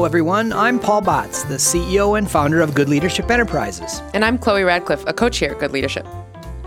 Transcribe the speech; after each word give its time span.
Hello, 0.00 0.06
everyone. 0.06 0.50
I'm 0.54 0.78
Paul 0.78 1.02
Batz, 1.02 1.42
the 1.42 1.56
CEO 1.56 2.16
and 2.16 2.28
founder 2.28 2.62
of 2.62 2.74
Good 2.74 2.88
Leadership 2.88 3.30
Enterprises. 3.30 4.00
And 4.14 4.24
I'm 4.24 4.38
Chloe 4.38 4.62
Radcliffe, 4.62 5.04
a 5.06 5.12
coach 5.12 5.36
here 5.36 5.50
at 5.50 5.58
Good 5.58 5.72
Leadership. 5.72 6.06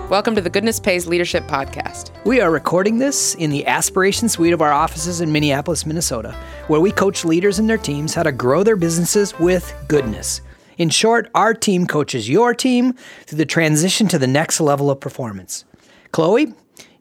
Welcome 0.07 0.35
to 0.35 0.41
the 0.41 0.51
Goodness 0.51 0.79
Pays 0.79 1.07
Leadership 1.07 1.43
Podcast. 1.45 2.11
We 2.25 2.41
are 2.41 2.51
recording 2.51 2.99
this 2.99 3.33
in 3.33 3.49
the 3.49 3.65
Aspiration 3.65 4.29
Suite 4.29 4.53
of 4.53 4.61
our 4.61 4.71
offices 4.71 5.19
in 5.19 5.31
Minneapolis, 5.31 5.83
Minnesota, 5.83 6.35
where 6.67 6.79
we 6.79 6.91
coach 6.91 7.25
leaders 7.25 7.57
and 7.57 7.67
their 7.67 7.79
teams 7.79 8.13
how 8.13 8.21
to 8.21 8.31
grow 8.31 8.61
their 8.61 8.75
businesses 8.75 9.33
with 9.39 9.73
goodness. 9.87 10.41
In 10.77 10.91
short, 10.91 11.31
our 11.33 11.55
team 11.55 11.87
coaches 11.87 12.29
your 12.29 12.53
team 12.53 12.93
through 13.25 13.39
the 13.39 13.47
transition 13.47 14.07
to 14.09 14.19
the 14.19 14.27
next 14.27 14.61
level 14.61 14.91
of 14.91 14.99
performance. 14.99 15.65
Chloe, 16.11 16.53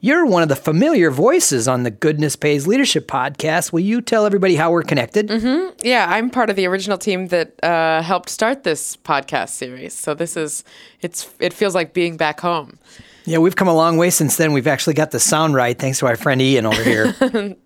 you're 0.02 0.26
one 0.26 0.42
of 0.42 0.48
the 0.48 0.56
familiar 0.56 1.12
voices 1.12 1.68
on 1.68 1.84
the 1.84 1.90
Goodness 1.90 2.34
Pays 2.34 2.66
Leadership 2.66 3.06
podcast. 3.06 3.72
Will 3.72 3.80
you 3.80 4.00
tell 4.00 4.26
everybody 4.26 4.56
how 4.56 4.72
we're 4.72 4.82
connected? 4.82 5.28
Mm-hmm. 5.28 5.78
Yeah, 5.84 6.06
I'm 6.10 6.28
part 6.28 6.50
of 6.50 6.56
the 6.56 6.66
original 6.66 6.98
team 6.98 7.28
that 7.28 7.54
uh, 7.62 8.02
helped 8.02 8.28
start 8.28 8.64
this 8.64 8.96
podcast 8.96 9.50
series. 9.50 9.94
So 9.94 10.12
this 10.12 10.36
is 10.36 10.64
it's 11.00 11.30
it 11.38 11.52
feels 11.52 11.76
like 11.76 11.94
being 11.94 12.16
back 12.16 12.40
home. 12.40 12.78
Yeah, 13.24 13.38
we've 13.38 13.54
come 13.54 13.68
a 13.68 13.74
long 13.74 13.96
way 13.96 14.10
since 14.10 14.36
then. 14.36 14.52
We've 14.52 14.66
actually 14.66 14.94
got 14.94 15.12
the 15.12 15.20
sound 15.20 15.54
right 15.54 15.78
thanks 15.78 16.00
to 16.00 16.06
our 16.06 16.16
friend 16.16 16.42
Ian 16.42 16.66
over 16.66 16.82
here. 16.82 17.14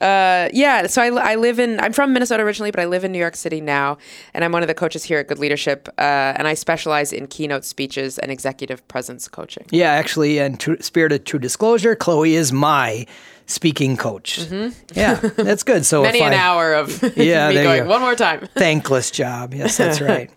Uh, 0.00 0.48
yeah, 0.52 0.86
so 0.86 1.00
I, 1.02 1.32
I 1.32 1.34
live 1.36 1.58
in, 1.58 1.80
I'm 1.80 1.92
from 1.92 2.12
Minnesota 2.12 2.42
originally, 2.42 2.70
but 2.70 2.80
I 2.80 2.86
live 2.86 3.04
in 3.04 3.12
New 3.12 3.18
York 3.18 3.36
City 3.36 3.60
now. 3.60 3.96
And 4.34 4.44
I'm 4.44 4.52
one 4.52 4.62
of 4.62 4.68
the 4.68 4.74
coaches 4.74 5.04
here 5.04 5.18
at 5.18 5.28
Good 5.28 5.38
Leadership. 5.38 5.88
Uh, 5.98 6.34
and 6.36 6.46
I 6.46 6.54
specialize 6.54 7.12
in 7.12 7.26
keynote 7.26 7.64
speeches 7.64 8.18
and 8.18 8.30
executive 8.30 8.86
presence 8.88 9.28
coaching. 9.28 9.66
Yeah, 9.70 9.92
actually, 9.92 10.38
in 10.38 10.56
true, 10.56 10.76
spirit 10.80 11.12
of 11.12 11.24
true 11.24 11.38
disclosure, 11.38 11.94
Chloe 11.94 12.34
is 12.34 12.52
my 12.52 13.06
speaking 13.46 13.96
coach. 13.96 14.40
Mm-hmm. 14.40 14.98
Yeah, 14.98 15.14
that's 15.14 15.62
good. 15.62 15.86
So 15.86 16.02
many 16.04 16.20
an 16.20 16.32
I, 16.32 16.36
hour 16.36 16.74
of 16.74 17.02
yeah, 17.16 17.48
me 17.50 17.54
going, 17.54 17.86
one 17.86 18.00
more 18.00 18.14
time. 18.14 18.48
Thankless 18.54 19.10
job. 19.10 19.54
Yes, 19.54 19.76
that's 19.76 20.00
right. 20.00 20.30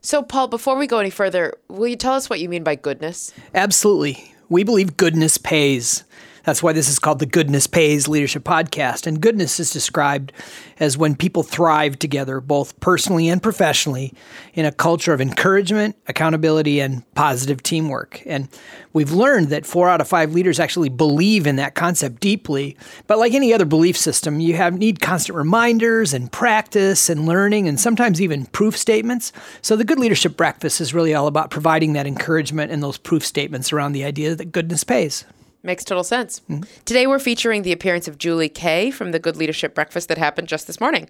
So, 0.00 0.22
Paul, 0.22 0.48
before 0.48 0.76
we 0.76 0.86
go 0.86 0.98
any 0.98 1.08
further, 1.08 1.54
will 1.68 1.88
you 1.88 1.96
tell 1.96 2.12
us 2.12 2.28
what 2.28 2.38
you 2.38 2.48
mean 2.48 2.62
by 2.62 2.74
goodness? 2.74 3.32
Absolutely. 3.54 4.34
We 4.50 4.62
believe 4.62 4.98
goodness 4.98 5.38
pays. 5.38 6.04
That's 6.44 6.62
why 6.62 6.74
this 6.74 6.88
is 6.88 6.98
called 6.98 7.20
the 7.20 7.26
Goodness 7.26 7.66
Pays 7.66 8.06
Leadership 8.06 8.44
Podcast. 8.44 9.06
And 9.06 9.20
goodness 9.20 9.58
is 9.58 9.70
described 9.70 10.32
as 10.78 10.98
when 10.98 11.16
people 11.16 11.42
thrive 11.42 11.98
together, 11.98 12.40
both 12.40 12.78
personally 12.80 13.28
and 13.28 13.42
professionally, 13.42 14.12
in 14.52 14.66
a 14.66 14.72
culture 14.72 15.14
of 15.14 15.22
encouragement, 15.22 15.96
accountability, 16.06 16.80
and 16.80 17.02
positive 17.14 17.62
teamwork. 17.62 18.22
And 18.26 18.48
we've 18.92 19.10
learned 19.10 19.48
that 19.48 19.64
four 19.64 19.88
out 19.88 20.02
of 20.02 20.08
five 20.08 20.34
leaders 20.34 20.60
actually 20.60 20.90
believe 20.90 21.46
in 21.46 21.56
that 21.56 21.74
concept 21.74 22.20
deeply. 22.20 22.76
But 23.06 23.18
like 23.18 23.32
any 23.32 23.54
other 23.54 23.64
belief 23.64 23.96
system, 23.96 24.38
you 24.38 24.54
have 24.54 24.78
need 24.78 25.00
constant 25.00 25.36
reminders 25.36 26.12
and 26.12 26.30
practice 26.30 27.08
and 27.08 27.24
learning 27.24 27.68
and 27.68 27.80
sometimes 27.80 28.20
even 28.20 28.44
proof 28.46 28.76
statements. 28.76 29.32
So 29.62 29.76
the 29.76 29.84
Good 29.84 29.98
Leadership 29.98 30.36
Breakfast 30.36 30.80
is 30.82 30.92
really 30.92 31.14
all 31.14 31.26
about 31.26 31.50
providing 31.50 31.94
that 31.94 32.06
encouragement 32.06 32.70
and 32.70 32.82
those 32.82 32.98
proof 32.98 33.24
statements 33.24 33.72
around 33.72 33.92
the 33.92 34.04
idea 34.04 34.34
that 34.34 34.52
goodness 34.52 34.84
pays. 34.84 35.24
Makes 35.64 35.84
total 35.84 36.04
sense. 36.04 36.42
Mm-hmm. 36.50 36.64
Today, 36.84 37.06
we're 37.06 37.18
featuring 37.18 37.62
the 37.62 37.72
appearance 37.72 38.06
of 38.06 38.18
Julie 38.18 38.50
Kae 38.50 38.92
from 38.92 39.12
the 39.12 39.18
Good 39.18 39.38
Leadership 39.38 39.74
Breakfast 39.74 40.10
that 40.10 40.18
happened 40.18 40.46
just 40.46 40.66
this 40.66 40.78
morning. 40.78 41.08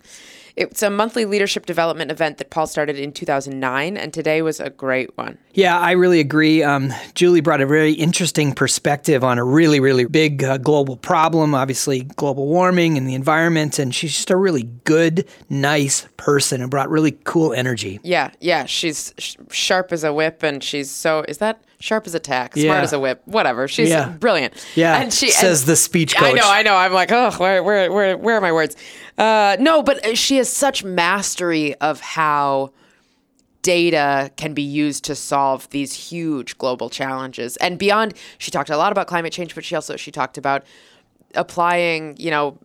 It's 0.54 0.80
a 0.80 0.90
monthly 0.90 1.24
leadership 1.24 1.66
development 1.66 2.12
event 2.12 2.38
that 2.38 2.50
Paul 2.50 2.68
started 2.68 2.96
in 2.96 3.10
2009, 3.10 3.96
and 3.96 4.12
today 4.14 4.42
was 4.42 4.60
a 4.60 4.70
great 4.70 5.18
one. 5.18 5.38
Yeah, 5.54 5.76
I 5.76 5.90
really 5.92 6.20
agree. 6.20 6.62
Um, 6.62 6.92
Julie 7.16 7.40
brought 7.40 7.60
a 7.60 7.66
very 7.66 7.94
interesting 7.94 8.52
perspective 8.54 9.24
on 9.24 9.38
a 9.38 9.44
really, 9.44 9.80
really 9.80 10.04
big 10.04 10.44
uh, 10.44 10.58
global 10.58 10.96
problem, 10.96 11.56
obviously, 11.56 12.04
global 12.04 12.46
warming 12.46 12.96
and 12.96 13.08
the 13.08 13.16
environment. 13.16 13.80
And 13.80 13.92
she's 13.92 14.14
just 14.14 14.30
a 14.30 14.36
really 14.36 14.62
good, 14.84 15.26
nice 15.50 16.06
person 16.16 16.62
and 16.62 16.70
brought 16.70 16.88
really 16.88 17.18
cool 17.24 17.52
energy. 17.52 17.98
Yeah, 18.04 18.30
yeah. 18.38 18.66
She's 18.66 19.12
sh- 19.18 19.34
sharp 19.50 19.90
as 19.90 20.04
a 20.04 20.12
whip, 20.12 20.44
and 20.44 20.62
she's 20.62 20.88
so, 20.88 21.24
is 21.26 21.38
that? 21.38 21.64
Sharp 21.78 22.06
as 22.06 22.14
a 22.14 22.20
tack, 22.20 22.54
smart 22.54 22.66
yeah. 22.66 22.82
as 22.82 22.92
a 22.92 23.00
whip, 23.00 23.22
whatever. 23.24 23.68
She's 23.68 23.90
yeah. 23.90 24.08
brilliant. 24.08 24.54
Yeah, 24.74 25.00
and 25.00 25.12
she 25.12 25.30
says 25.30 25.62
and, 25.62 25.68
the 25.68 25.76
speech 25.76 26.16
coach. 26.16 26.30
I 26.30 26.32
know, 26.32 26.50
I 26.50 26.62
know. 26.62 26.74
I'm 26.74 26.92
like, 26.92 27.12
oh, 27.12 27.30
where, 27.32 27.62
where, 27.62 27.90
where, 27.92 28.16
where 28.16 28.36
are 28.36 28.40
my 28.40 28.52
words? 28.52 28.76
Uh, 29.18 29.56
no, 29.60 29.82
but 29.82 30.16
she 30.16 30.36
has 30.38 30.52
such 30.52 30.84
mastery 30.84 31.74
of 31.76 32.00
how 32.00 32.72
data 33.62 34.30
can 34.36 34.54
be 34.54 34.62
used 34.62 35.04
to 35.04 35.14
solve 35.14 35.68
these 35.70 35.94
huge 35.94 36.58
global 36.58 36.90
challenges 36.90 37.56
and 37.56 37.78
beyond. 37.78 38.14
She 38.38 38.50
talked 38.50 38.70
a 38.70 38.76
lot 38.76 38.92
about 38.92 39.06
climate 39.06 39.32
change, 39.32 39.54
but 39.54 39.64
she 39.64 39.74
also 39.74 39.96
she 39.96 40.10
talked 40.10 40.38
about 40.38 40.64
applying, 41.34 42.16
you 42.16 42.30
know, 42.30 42.58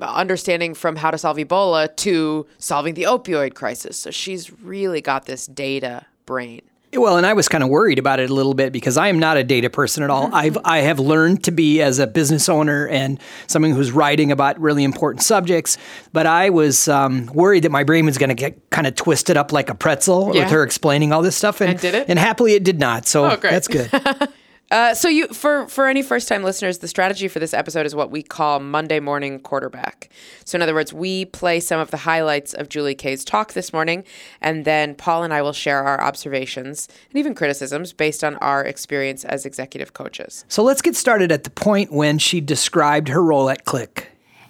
understanding 0.00 0.74
from 0.74 0.96
how 0.96 1.10
to 1.10 1.18
solve 1.18 1.36
Ebola 1.36 1.94
to 1.96 2.46
solving 2.58 2.94
the 2.94 3.04
opioid 3.04 3.54
crisis. 3.54 3.96
So 3.96 4.10
she's 4.10 4.50
really 4.60 5.00
got 5.00 5.26
this 5.26 5.46
data 5.46 6.06
brain. 6.24 6.62
Well, 6.96 7.16
and 7.16 7.26
I 7.26 7.34
was 7.34 7.48
kind 7.48 7.62
of 7.62 7.70
worried 7.70 7.98
about 7.98 8.20
it 8.20 8.30
a 8.30 8.34
little 8.34 8.54
bit 8.54 8.72
because 8.72 8.96
I 8.96 9.08
am 9.08 9.18
not 9.18 9.36
a 9.36 9.44
data 9.44 9.70
person 9.70 10.02
at 10.02 10.10
all. 10.10 10.34
I've 10.34 10.58
I 10.64 10.78
have 10.78 10.98
learned 10.98 11.44
to 11.44 11.50
be 11.50 11.82
as 11.82 11.98
a 11.98 12.06
business 12.06 12.48
owner 12.48 12.86
and 12.88 13.20
someone 13.46 13.72
who's 13.72 13.92
writing 13.92 14.32
about 14.32 14.58
really 14.60 14.84
important 14.84 15.22
subjects. 15.22 15.78
But 16.12 16.26
I 16.26 16.50
was 16.50 16.88
um, 16.88 17.26
worried 17.26 17.64
that 17.64 17.72
my 17.72 17.84
brain 17.84 18.06
was 18.06 18.18
going 18.18 18.30
to 18.30 18.34
get 18.34 18.70
kind 18.70 18.86
of 18.86 18.94
twisted 18.94 19.36
up 19.36 19.52
like 19.52 19.68
a 19.68 19.74
pretzel 19.74 20.34
yeah. 20.34 20.44
with 20.44 20.52
her 20.52 20.62
explaining 20.62 21.12
all 21.12 21.22
this 21.22 21.36
stuff. 21.36 21.60
And, 21.60 21.70
and 21.70 21.80
did 21.80 21.94
it? 21.94 22.08
And 22.08 22.18
happily, 22.18 22.54
it 22.54 22.64
did 22.64 22.78
not. 22.78 23.06
So 23.06 23.26
oh, 23.26 23.36
that's 23.36 23.68
good. 23.68 23.90
Uh, 24.70 24.92
so 24.94 25.08
you 25.08 25.28
for 25.28 25.68
for 25.68 25.86
any 25.86 26.02
first 26.02 26.26
time 26.26 26.42
listeners, 26.42 26.78
the 26.78 26.88
strategy 26.88 27.28
for 27.28 27.38
this 27.38 27.54
episode 27.54 27.86
is 27.86 27.94
what 27.94 28.10
we 28.10 28.20
call 28.22 28.58
Monday 28.58 28.98
morning 28.98 29.38
quarterback. 29.38 30.10
So 30.44 30.56
in 30.56 30.62
other 30.62 30.74
words, 30.74 30.92
we 30.92 31.24
play 31.26 31.60
some 31.60 31.78
of 31.78 31.92
the 31.92 31.98
highlights 31.98 32.52
of 32.52 32.68
Julie 32.68 32.96
Kae's 32.96 33.24
talk 33.24 33.52
this 33.52 33.72
morning, 33.72 34.02
and 34.40 34.64
then 34.64 34.96
Paul 34.96 35.22
and 35.22 35.32
I 35.32 35.40
will 35.40 35.52
share 35.52 35.84
our 35.84 36.00
observations 36.00 36.88
and 37.10 37.18
even 37.18 37.34
criticisms 37.34 37.92
based 37.92 38.24
on 38.24 38.34
our 38.36 38.64
experience 38.64 39.24
as 39.24 39.46
executive 39.46 39.94
coaches. 39.94 40.44
So 40.48 40.64
let's 40.64 40.82
get 40.82 40.96
started 40.96 41.30
at 41.30 41.44
the 41.44 41.50
point 41.50 41.92
when 41.92 42.18
she 42.18 42.40
described 42.40 43.08
her 43.08 43.22
role 43.22 43.48
at 43.48 43.64
Qlik. 43.64 44.06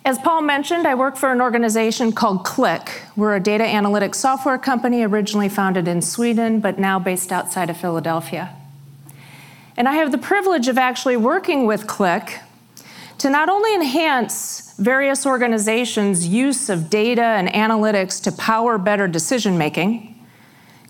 As 0.07 0.19
Paul 0.19 0.43
mentioned, 0.43 0.87
I 0.87 0.95
work 0.95 1.17
for 1.17 1.33
an 1.33 1.43
organization 1.43 2.13
called 2.13 2.47
Qlik. 2.47 2.89
We're 3.17 3.35
a 3.35 3.41
data 3.41 3.65
analytics 3.65 4.15
software 4.15 4.57
company 4.57 5.03
originally 5.03 5.49
founded 5.49 5.89
in 5.89 6.01
Sweden, 6.01 6.61
but 6.61 6.79
now 6.79 6.99
based 6.99 7.33
outside 7.33 7.69
of 7.69 7.77
Philadelphia. 7.77 8.57
And 9.77 9.89
I 9.89 9.93
have 9.95 10.11
the 10.11 10.19
privilege 10.19 10.69
of 10.69 10.79
actually 10.79 11.17
working 11.17 11.67
with 11.67 11.87
Qlik 11.87 12.41
to 13.19 13.31
not 13.31 13.49
only 13.49 13.75
enhance 13.75 14.75
various 14.79 15.27
organizations' 15.27 16.27
use 16.27 16.69
of 16.69 16.89
data 16.89 17.23
and 17.23 17.49
analytics 17.49 18.23
to 18.25 18.33
power 18.33 18.79
better 18.79 19.07
decision 19.07 19.59
making, 19.59 20.15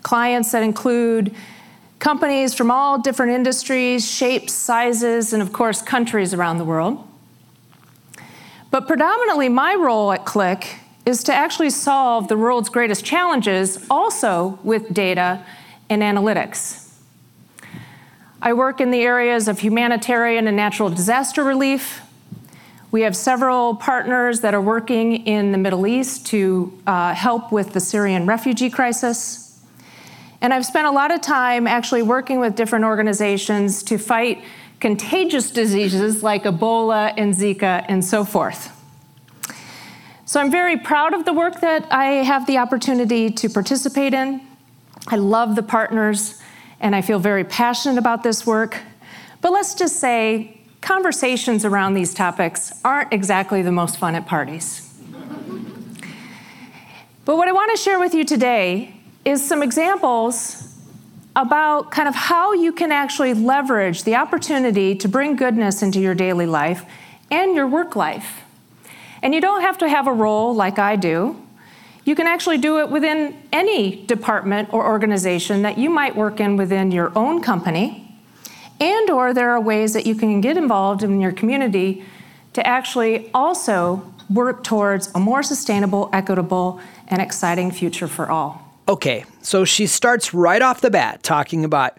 clients 0.02 0.52
that 0.52 0.62
include 0.62 1.34
companies 1.98 2.54
from 2.54 2.70
all 2.70 3.00
different 3.00 3.32
industries, 3.32 4.08
shapes, 4.08 4.52
sizes, 4.52 5.32
and 5.32 5.42
of 5.42 5.52
course, 5.52 5.82
countries 5.82 6.32
around 6.32 6.58
the 6.58 6.64
world. 6.64 7.06
But 8.70 8.86
predominantly, 8.86 9.48
my 9.48 9.74
role 9.74 10.12
at 10.12 10.24
Qlik 10.24 10.66
is 11.04 11.24
to 11.24 11.34
actually 11.34 11.70
solve 11.70 12.28
the 12.28 12.36
world's 12.36 12.68
greatest 12.68 13.04
challenges 13.04 13.84
also 13.88 14.58
with 14.62 14.92
data 14.92 15.44
and 15.88 16.02
analytics. 16.02 16.85
I 18.40 18.52
work 18.52 18.80
in 18.80 18.90
the 18.90 19.00
areas 19.00 19.48
of 19.48 19.60
humanitarian 19.60 20.46
and 20.46 20.56
natural 20.56 20.90
disaster 20.90 21.42
relief. 21.42 22.02
We 22.90 23.02
have 23.02 23.16
several 23.16 23.76
partners 23.76 24.40
that 24.40 24.54
are 24.54 24.60
working 24.60 25.26
in 25.26 25.52
the 25.52 25.58
Middle 25.58 25.86
East 25.86 26.26
to 26.26 26.78
uh, 26.86 27.14
help 27.14 27.50
with 27.50 27.72
the 27.72 27.80
Syrian 27.80 28.26
refugee 28.26 28.70
crisis. 28.70 29.58
And 30.40 30.52
I've 30.52 30.66
spent 30.66 30.86
a 30.86 30.90
lot 30.90 31.12
of 31.12 31.22
time 31.22 31.66
actually 31.66 32.02
working 32.02 32.38
with 32.38 32.56
different 32.56 32.84
organizations 32.84 33.82
to 33.84 33.96
fight 33.96 34.44
contagious 34.80 35.50
diseases 35.50 36.22
like 36.22 36.44
Ebola 36.44 37.14
and 37.16 37.34
Zika 37.34 37.86
and 37.88 38.04
so 38.04 38.24
forth. 38.24 38.72
So 40.26 40.40
I'm 40.40 40.50
very 40.50 40.76
proud 40.76 41.14
of 41.14 41.24
the 41.24 41.32
work 41.32 41.60
that 41.62 41.90
I 41.90 42.06
have 42.24 42.46
the 42.46 42.58
opportunity 42.58 43.30
to 43.30 43.48
participate 43.48 44.12
in. 44.12 44.42
I 45.08 45.16
love 45.16 45.56
the 45.56 45.62
partners 45.62 46.42
and 46.80 46.94
I 46.94 47.02
feel 47.02 47.18
very 47.18 47.44
passionate 47.44 47.98
about 47.98 48.22
this 48.22 48.46
work. 48.46 48.78
But 49.40 49.52
let's 49.52 49.74
just 49.74 49.96
say 49.96 50.60
conversations 50.80 51.64
around 51.64 51.94
these 51.94 52.14
topics 52.14 52.72
aren't 52.84 53.12
exactly 53.12 53.62
the 53.62 53.72
most 53.72 53.98
fun 53.98 54.14
at 54.14 54.26
parties. 54.26 54.82
but 57.24 57.36
what 57.36 57.48
I 57.48 57.52
want 57.52 57.70
to 57.76 57.82
share 57.82 57.98
with 57.98 58.14
you 58.14 58.24
today 58.24 58.94
is 59.24 59.46
some 59.46 59.62
examples 59.62 60.74
about 61.34 61.90
kind 61.90 62.08
of 62.08 62.14
how 62.14 62.52
you 62.52 62.72
can 62.72 62.90
actually 62.90 63.34
leverage 63.34 64.04
the 64.04 64.14
opportunity 64.14 64.94
to 64.94 65.08
bring 65.08 65.36
goodness 65.36 65.82
into 65.82 66.00
your 66.00 66.14
daily 66.14 66.46
life 66.46 66.84
and 67.30 67.54
your 67.54 67.66
work 67.66 67.94
life. 67.94 68.42
And 69.22 69.34
you 69.34 69.40
don't 69.40 69.60
have 69.60 69.78
to 69.78 69.88
have 69.88 70.06
a 70.06 70.12
role 70.12 70.54
like 70.54 70.78
I 70.78 70.96
do. 70.96 71.36
You 72.06 72.14
can 72.14 72.28
actually 72.28 72.58
do 72.58 72.78
it 72.78 72.88
within 72.88 73.36
any 73.52 74.04
department 74.06 74.72
or 74.72 74.86
organization 74.86 75.62
that 75.62 75.76
you 75.76 75.90
might 75.90 76.14
work 76.14 76.38
in 76.38 76.56
within 76.56 76.92
your 76.92 77.10
own 77.18 77.42
company. 77.42 78.16
And 78.78 79.10
or 79.10 79.34
there 79.34 79.50
are 79.50 79.60
ways 79.60 79.92
that 79.94 80.06
you 80.06 80.14
can 80.14 80.40
get 80.40 80.56
involved 80.56 81.02
in 81.02 81.20
your 81.20 81.32
community 81.32 82.04
to 82.52 82.64
actually 82.64 83.28
also 83.34 84.12
work 84.30 84.62
towards 84.62 85.10
a 85.16 85.18
more 85.18 85.42
sustainable, 85.42 86.08
equitable, 86.12 86.80
and 87.08 87.20
exciting 87.20 87.72
future 87.72 88.06
for 88.06 88.30
all. 88.30 88.62
Okay, 88.88 89.24
so 89.42 89.64
she 89.64 89.88
starts 89.88 90.32
right 90.32 90.62
off 90.62 90.82
the 90.82 90.90
bat 90.90 91.24
talking 91.24 91.64
about 91.64 91.98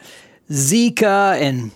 Zika 0.49 1.37
and 1.41 1.71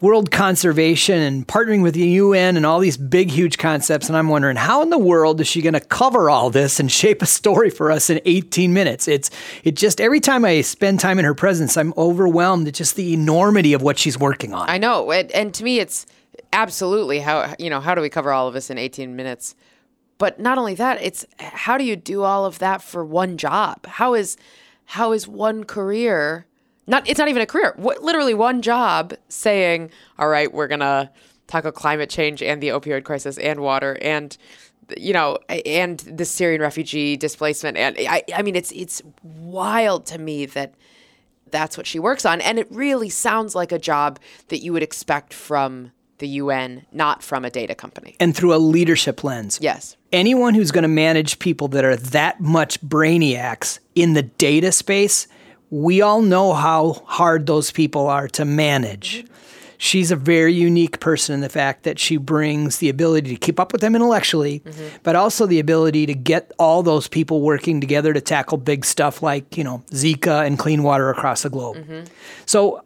world 0.00 0.30
conservation 0.30 1.20
and 1.20 1.46
partnering 1.46 1.82
with 1.82 1.94
the 1.94 2.06
UN 2.06 2.56
and 2.56 2.66
all 2.66 2.78
these 2.78 2.96
big, 2.96 3.30
huge 3.30 3.58
concepts. 3.58 4.08
And 4.08 4.16
I'm 4.16 4.28
wondering, 4.28 4.56
how 4.56 4.82
in 4.82 4.90
the 4.90 4.98
world 4.98 5.40
is 5.40 5.46
she 5.48 5.62
going 5.62 5.74
to 5.74 5.80
cover 5.80 6.28
all 6.28 6.50
this 6.50 6.78
and 6.78 6.90
shape 6.90 7.22
a 7.22 7.26
story 7.26 7.70
for 7.70 7.90
us 7.90 8.10
in 8.10 8.20
18 8.24 8.72
minutes? 8.72 9.08
It's 9.08 9.30
it 9.64 9.76
just 9.76 10.00
every 10.00 10.20
time 10.20 10.44
I 10.44 10.60
spend 10.60 11.00
time 11.00 11.18
in 11.18 11.24
her 11.24 11.34
presence, 11.34 11.76
I'm 11.76 11.94
overwhelmed 11.96 12.68
at 12.68 12.74
just 12.74 12.96
the 12.96 13.14
enormity 13.14 13.72
of 13.72 13.82
what 13.82 13.98
she's 13.98 14.18
working 14.18 14.52
on. 14.52 14.68
I 14.68 14.78
know, 14.78 15.10
and, 15.10 15.30
and 15.32 15.54
to 15.54 15.64
me, 15.64 15.80
it's 15.80 16.06
absolutely 16.52 17.20
how 17.20 17.54
you 17.58 17.70
know 17.70 17.80
how 17.80 17.94
do 17.94 18.00
we 18.00 18.08
cover 18.08 18.32
all 18.32 18.48
of 18.48 18.54
this 18.54 18.70
in 18.70 18.78
18 18.78 19.16
minutes? 19.16 19.54
But 20.18 20.40
not 20.40 20.56
only 20.56 20.74
that, 20.74 21.02
it's 21.02 21.26
how 21.38 21.76
do 21.76 21.84
you 21.84 21.96
do 21.96 22.22
all 22.22 22.46
of 22.46 22.58
that 22.58 22.82
for 22.82 23.04
one 23.04 23.36
job? 23.36 23.86
How 23.86 24.14
is 24.14 24.36
how 24.86 25.12
is 25.12 25.26
one 25.26 25.64
career? 25.64 26.46
Not 26.86 27.08
it's 27.08 27.18
not 27.18 27.28
even 27.28 27.42
a 27.42 27.46
career. 27.46 27.74
What, 27.76 28.02
literally 28.02 28.34
one 28.34 28.62
job 28.62 29.14
saying, 29.28 29.90
"All 30.18 30.28
right, 30.28 30.52
we're 30.52 30.68
gonna 30.68 31.10
tackle 31.46 31.72
climate 31.72 32.10
change 32.10 32.42
and 32.42 32.62
the 32.62 32.68
opioid 32.68 33.04
crisis 33.04 33.38
and 33.38 33.60
water 33.60 33.98
and." 34.00 34.36
you 34.96 35.12
know, 35.12 35.36
and 35.48 35.98
the 35.98 36.24
Syrian 36.24 36.60
refugee 36.60 37.16
displacement, 37.16 37.76
and 37.76 37.96
I, 37.98 38.22
I 38.32 38.42
mean, 38.42 38.54
it's 38.54 38.70
it's 38.70 39.02
wild 39.24 40.06
to 40.06 40.18
me 40.18 40.46
that 40.46 40.74
that's 41.50 41.76
what 41.76 41.88
she 41.88 41.98
works 41.98 42.24
on, 42.24 42.40
and 42.40 42.56
it 42.56 42.68
really 42.70 43.08
sounds 43.08 43.56
like 43.56 43.72
a 43.72 43.80
job 43.80 44.20
that 44.46 44.58
you 44.58 44.72
would 44.72 44.84
expect 44.84 45.34
from 45.34 45.90
the 46.18 46.28
UN, 46.28 46.86
not 46.92 47.22
from 47.22 47.44
a 47.44 47.50
data 47.50 47.74
company. 47.74 48.16
And 48.20 48.34
through 48.34 48.54
a 48.54 48.58
leadership 48.58 49.22
lens. 49.22 49.58
Yes. 49.60 49.96
Anyone 50.12 50.54
who's 50.54 50.70
going 50.70 50.82
to 50.82 50.88
manage 50.88 51.38
people 51.38 51.68
that 51.68 51.84
are 51.84 51.96
that 51.96 52.40
much 52.40 52.80
brainiacs 52.80 53.80
in 53.94 54.14
the 54.14 54.22
data 54.22 54.72
space, 54.72 55.28
we 55.76 56.00
all 56.00 56.22
know 56.22 56.54
how 56.54 56.94
hard 57.04 57.46
those 57.46 57.70
people 57.70 58.06
are 58.06 58.28
to 58.28 58.44
manage. 58.44 59.26
She's 59.78 60.10
a 60.10 60.16
very 60.16 60.54
unique 60.54 61.00
person 61.00 61.34
in 61.34 61.42
the 61.42 61.50
fact 61.50 61.82
that 61.82 61.98
she 61.98 62.16
brings 62.16 62.78
the 62.78 62.88
ability 62.88 63.28
to 63.28 63.36
keep 63.36 63.60
up 63.60 63.72
with 63.72 63.82
them 63.82 63.94
intellectually, 63.94 64.60
mm-hmm. 64.60 64.96
but 65.02 65.16
also 65.16 65.44
the 65.44 65.60
ability 65.60 66.06
to 66.06 66.14
get 66.14 66.50
all 66.58 66.82
those 66.82 67.08
people 67.08 67.42
working 67.42 67.78
together 67.78 68.14
to 68.14 68.22
tackle 68.22 68.56
big 68.56 68.86
stuff 68.86 69.22
like, 69.22 69.58
you 69.58 69.64
know, 69.64 69.82
Zika 69.90 70.46
and 70.46 70.58
clean 70.58 70.82
water 70.82 71.10
across 71.10 71.42
the 71.42 71.50
globe. 71.50 71.76
Mm-hmm. 71.76 72.04
So 72.46 72.82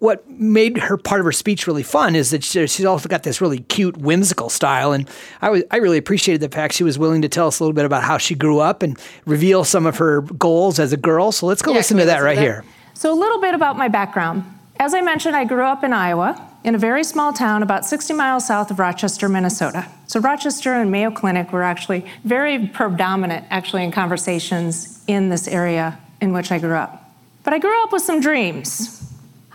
what 0.00 0.28
made 0.28 0.78
her 0.78 0.96
part 0.96 1.20
of 1.20 1.26
her 1.26 1.32
speech 1.32 1.66
really 1.66 1.82
fun 1.82 2.16
is 2.16 2.30
that 2.30 2.42
she's 2.42 2.84
also 2.86 3.06
got 3.06 3.22
this 3.22 3.40
really 3.40 3.58
cute, 3.58 3.98
whimsical 3.98 4.48
style. 4.48 4.92
And 4.92 5.08
I, 5.42 5.50
was, 5.50 5.62
I 5.70 5.76
really 5.76 5.98
appreciated 5.98 6.40
the 6.40 6.54
fact 6.54 6.74
she 6.74 6.84
was 6.84 6.98
willing 6.98 7.20
to 7.20 7.28
tell 7.28 7.46
us 7.46 7.60
a 7.60 7.62
little 7.62 7.74
bit 7.74 7.84
about 7.84 8.02
how 8.02 8.16
she 8.16 8.34
grew 8.34 8.60
up 8.60 8.82
and 8.82 8.98
reveal 9.26 9.62
some 9.62 9.84
of 9.84 9.98
her 9.98 10.22
goals 10.22 10.78
as 10.78 10.94
a 10.94 10.96
girl. 10.96 11.32
So 11.32 11.44
let's 11.46 11.60
go 11.60 11.72
yeah, 11.72 11.76
listen 11.76 11.98
to 11.98 12.06
that 12.06 12.22
right 12.22 12.36
that? 12.36 12.42
here. 12.42 12.64
So, 12.94 13.12
a 13.12 13.18
little 13.18 13.40
bit 13.40 13.54
about 13.54 13.76
my 13.76 13.88
background. 13.88 14.44
As 14.78 14.94
I 14.94 15.00
mentioned, 15.02 15.36
I 15.36 15.44
grew 15.44 15.64
up 15.64 15.84
in 15.84 15.92
Iowa, 15.92 16.48
in 16.64 16.74
a 16.74 16.78
very 16.78 17.04
small 17.04 17.32
town 17.32 17.62
about 17.62 17.84
60 17.86 18.12
miles 18.14 18.46
south 18.46 18.70
of 18.70 18.78
Rochester, 18.78 19.28
Minnesota. 19.28 19.86
So, 20.06 20.20
Rochester 20.20 20.74
and 20.74 20.90
Mayo 20.90 21.10
Clinic 21.10 21.52
were 21.52 21.62
actually 21.62 22.04
very 22.24 22.68
predominant, 22.68 23.46
actually, 23.50 23.84
in 23.84 23.92
conversations 23.92 25.02
in 25.06 25.28
this 25.28 25.48
area 25.48 25.98
in 26.20 26.32
which 26.32 26.52
I 26.52 26.58
grew 26.58 26.74
up. 26.74 27.10
But 27.42 27.54
I 27.54 27.58
grew 27.58 27.82
up 27.82 27.92
with 27.92 28.02
some 28.02 28.20
dreams. 28.20 29.09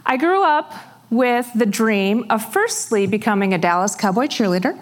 I 0.07 0.17
grew 0.17 0.43
up 0.43 0.71
with 1.09 1.51
the 1.55 1.65
dream 1.65 2.27
of 2.29 2.53
firstly 2.53 3.07
becoming 3.07 3.55
a 3.55 3.57
Dallas 3.57 3.95
Cowboy 3.95 4.27
cheerleader. 4.27 4.77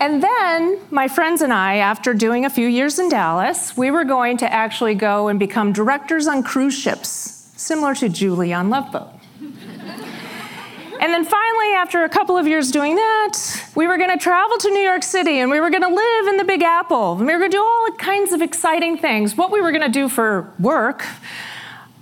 and 0.00 0.20
then 0.20 0.80
my 0.90 1.06
friends 1.06 1.42
and 1.42 1.52
I, 1.52 1.76
after 1.76 2.12
doing 2.12 2.44
a 2.44 2.50
few 2.50 2.66
years 2.66 2.98
in 2.98 3.08
Dallas, 3.08 3.76
we 3.76 3.92
were 3.92 4.04
going 4.04 4.36
to 4.38 4.52
actually 4.52 4.96
go 4.96 5.28
and 5.28 5.38
become 5.38 5.72
directors 5.72 6.26
on 6.26 6.42
cruise 6.42 6.74
ships, 6.76 7.52
similar 7.56 7.94
to 7.94 8.08
Julie 8.08 8.52
on 8.52 8.68
Love 8.68 8.90
Boat. 8.90 9.10
And 9.40 11.12
then 11.12 11.24
finally, 11.24 11.72
after 11.74 12.04
a 12.04 12.08
couple 12.08 12.36
of 12.36 12.46
years 12.46 12.70
doing 12.70 12.96
that, 12.96 13.38
we 13.76 13.86
were 13.86 13.96
going 13.96 14.10
to 14.10 14.18
travel 14.18 14.56
to 14.58 14.70
New 14.70 14.82
York 14.82 15.02
City 15.02 15.38
and 15.38 15.50
we 15.50 15.60
were 15.60 15.70
going 15.70 15.82
to 15.82 15.88
live 15.88 16.26
in 16.28 16.36
the 16.36 16.44
Big 16.44 16.62
Apple. 16.62 17.14
And 17.14 17.26
we 17.26 17.32
were 17.32 17.40
going 17.40 17.50
to 17.50 17.56
do 17.56 17.62
all 17.62 17.88
kinds 17.98 18.32
of 18.32 18.40
exciting 18.40 18.98
things. 18.98 19.36
What 19.36 19.50
we 19.50 19.60
were 19.60 19.72
going 19.72 19.82
to 19.82 19.88
do 19.88 20.08
for 20.08 20.52
work 20.60 21.04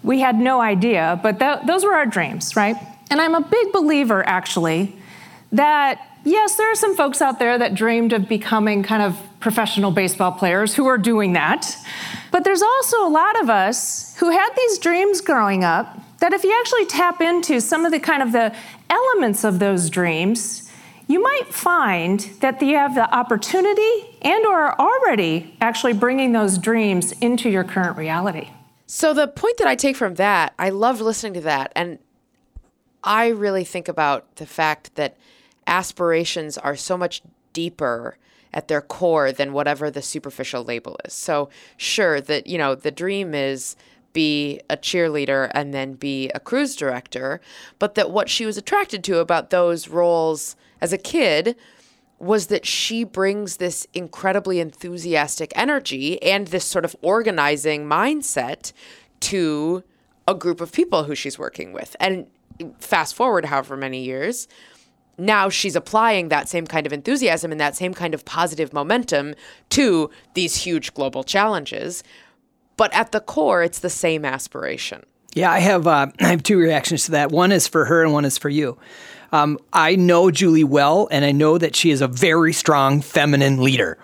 we 0.02 0.20
had 0.20 0.38
no 0.38 0.60
idea, 0.60 1.20
but 1.22 1.38
th- 1.38 1.60
those 1.66 1.84
were 1.84 1.94
our 1.94 2.06
dreams, 2.06 2.56
right? 2.56 2.76
And 3.10 3.20
I'm 3.20 3.34
a 3.34 3.40
big 3.40 3.72
believer, 3.72 4.26
actually, 4.26 4.96
that 5.52 6.00
yes, 6.24 6.56
there 6.56 6.70
are 6.70 6.76
some 6.76 6.96
folks 6.96 7.20
out 7.20 7.38
there 7.38 7.58
that 7.58 7.74
dreamed 7.74 8.12
of 8.12 8.28
becoming 8.28 8.82
kind 8.82 9.02
of 9.02 9.18
professional 9.40 9.90
baseball 9.90 10.32
players 10.32 10.74
who 10.74 10.86
are 10.86 10.98
doing 10.98 11.32
that. 11.32 11.76
But 12.30 12.44
there's 12.44 12.62
also 12.62 13.06
a 13.06 13.08
lot 13.08 13.40
of 13.40 13.50
us 13.50 14.16
who 14.18 14.30
had 14.30 14.50
these 14.56 14.78
dreams 14.78 15.20
growing 15.20 15.64
up 15.64 15.98
that 16.20 16.32
if 16.32 16.44
you 16.44 16.56
actually 16.60 16.86
tap 16.86 17.20
into 17.20 17.60
some 17.60 17.84
of 17.84 17.92
the 17.92 17.98
kind 17.98 18.22
of 18.22 18.32
the 18.32 18.54
elements 18.90 19.42
of 19.44 19.58
those 19.58 19.88
dreams, 19.88 20.70
you 21.06 21.20
might 21.20 21.46
find 21.46 22.20
that 22.40 22.60
you 22.62 22.76
have 22.76 22.94
the 22.94 23.12
opportunity 23.12 24.18
and 24.22 24.44
or 24.46 24.60
are 24.60 24.78
already 24.78 25.56
actually 25.60 25.94
bringing 25.94 26.32
those 26.32 26.58
dreams 26.58 27.12
into 27.20 27.48
your 27.48 27.64
current 27.64 27.96
reality. 27.96 28.50
So 28.92 29.14
the 29.14 29.28
point 29.28 29.58
that 29.58 29.68
I 29.68 29.76
take 29.76 29.94
from 29.94 30.16
that, 30.16 30.52
I 30.58 30.70
loved 30.70 31.00
listening 31.00 31.34
to 31.34 31.40
that, 31.42 31.70
and 31.76 32.00
I 33.04 33.28
really 33.28 33.62
think 33.62 33.86
about 33.86 34.34
the 34.34 34.46
fact 34.46 34.96
that 34.96 35.16
aspirations 35.64 36.58
are 36.58 36.74
so 36.74 36.96
much 36.96 37.22
deeper 37.52 38.18
at 38.52 38.66
their 38.66 38.80
core 38.80 39.30
than 39.30 39.52
whatever 39.52 39.92
the 39.92 40.02
superficial 40.02 40.64
label 40.64 40.98
is. 41.04 41.12
So 41.12 41.50
sure 41.76 42.20
that 42.20 42.48
you 42.48 42.58
know 42.58 42.74
the 42.74 42.90
dream 42.90 43.32
is 43.32 43.76
be 44.12 44.60
a 44.68 44.76
cheerleader 44.76 45.52
and 45.54 45.72
then 45.72 45.92
be 45.92 46.28
a 46.30 46.40
cruise 46.40 46.74
director, 46.74 47.40
but 47.78 47.94
that 47.94 48.10
what 48.10 48.28
she 48.28 48.44
was 48.44 48.56
attracted 48.56 49.04
to 49.04 49.18
about 49.18 49.50
those 49.50 49.86
roles 49.86 50.56
as 50.80 50.92
a 50.92 50.98
kid 50.98 51.54
was 52.20 52.48
that 52.48 52.66
she 52.66 53.02
brings 53.02 53.56
this 53.56 53.86
incredibly 53.94 54.60
enthusiastic 54.60 55.52
energy 55.56 56.22
and 56.22 56.48
this 56.48 56.64
sort 56.64 56.84
of 56.84 56.94
organizing 57.00 57.86
mindset 57.86 58.72
to 59.20 59.82
a 60.28 60.34
group 60.34 60.60
of 60.60 60.70
people 60.70 61.04
who 61.04 61.14
she's 61.14 61.38
working 61.38 61.72
with. 61.72 61.96
And 61.98 62.26
fast 62.78 63.14
forward 63.14 63.46
however 63.46 63.76
many 63.76 64.04
years, 64.04 64.48
now 65.16 65.48
she's 65.48 65.74
applying 65.74 66.28
that 66.28 66.48
same 66.48 66.66
kind 66.66 66.86
of 66.86 66.92
enthusiasm 66.92 67.52
and 67.52 67.60
that 67.60 67.76
same 67.76 67.94
kind 67.94 68.14
of 68.14 68.24
positive 68.24 68.72
momentum 68.72 69.34
to 69.70 70.10
these 70.34 70.56
huge 70.56 70.92
global 70.94 71.24
challenges. 71.24 72.02
But 72.76 72.92
at 72.94 73.12
the 73.12 73.20
core, 73.20 73.62
it's 73.62 73.80
the 73.80 73.90
same 73.90 74.24
aspiration. 74.24 75.04
Yeah, 75.34 75.50
I 75.50 75.60
have 75.60 75.86
uh, 75.86 76.08
I 76.20 76.28
have 76.28 76.42
two 76.42 76.58
reactions 76.58 77.04
to 77.06 77.12
that. 77.12 77.30
One 77.30 77.52
is 77.52 77.66
for 77.66 77.84
her, 77.84 78.02
and 78.02 78.12
one 78.12 78.24
is 78.24 78.38
for 78.38 78.48
you. 78.48 78.78
Um, 79.32 79.58
I 79.72 79.94
know 79.94 80.30
Julie 80.30 80.64
well, 80.64 81.08
and 81.10 81.24
I 81.24 81.30
know 81.30 81.56
that 81.56 81.76
she 81.76 81.90
is 81.90 82.00
a 82.00 82.08
very 82.08 82.52
strong 82.52 83.00
feminine 83.00 83.62
leader. 83.62 83.96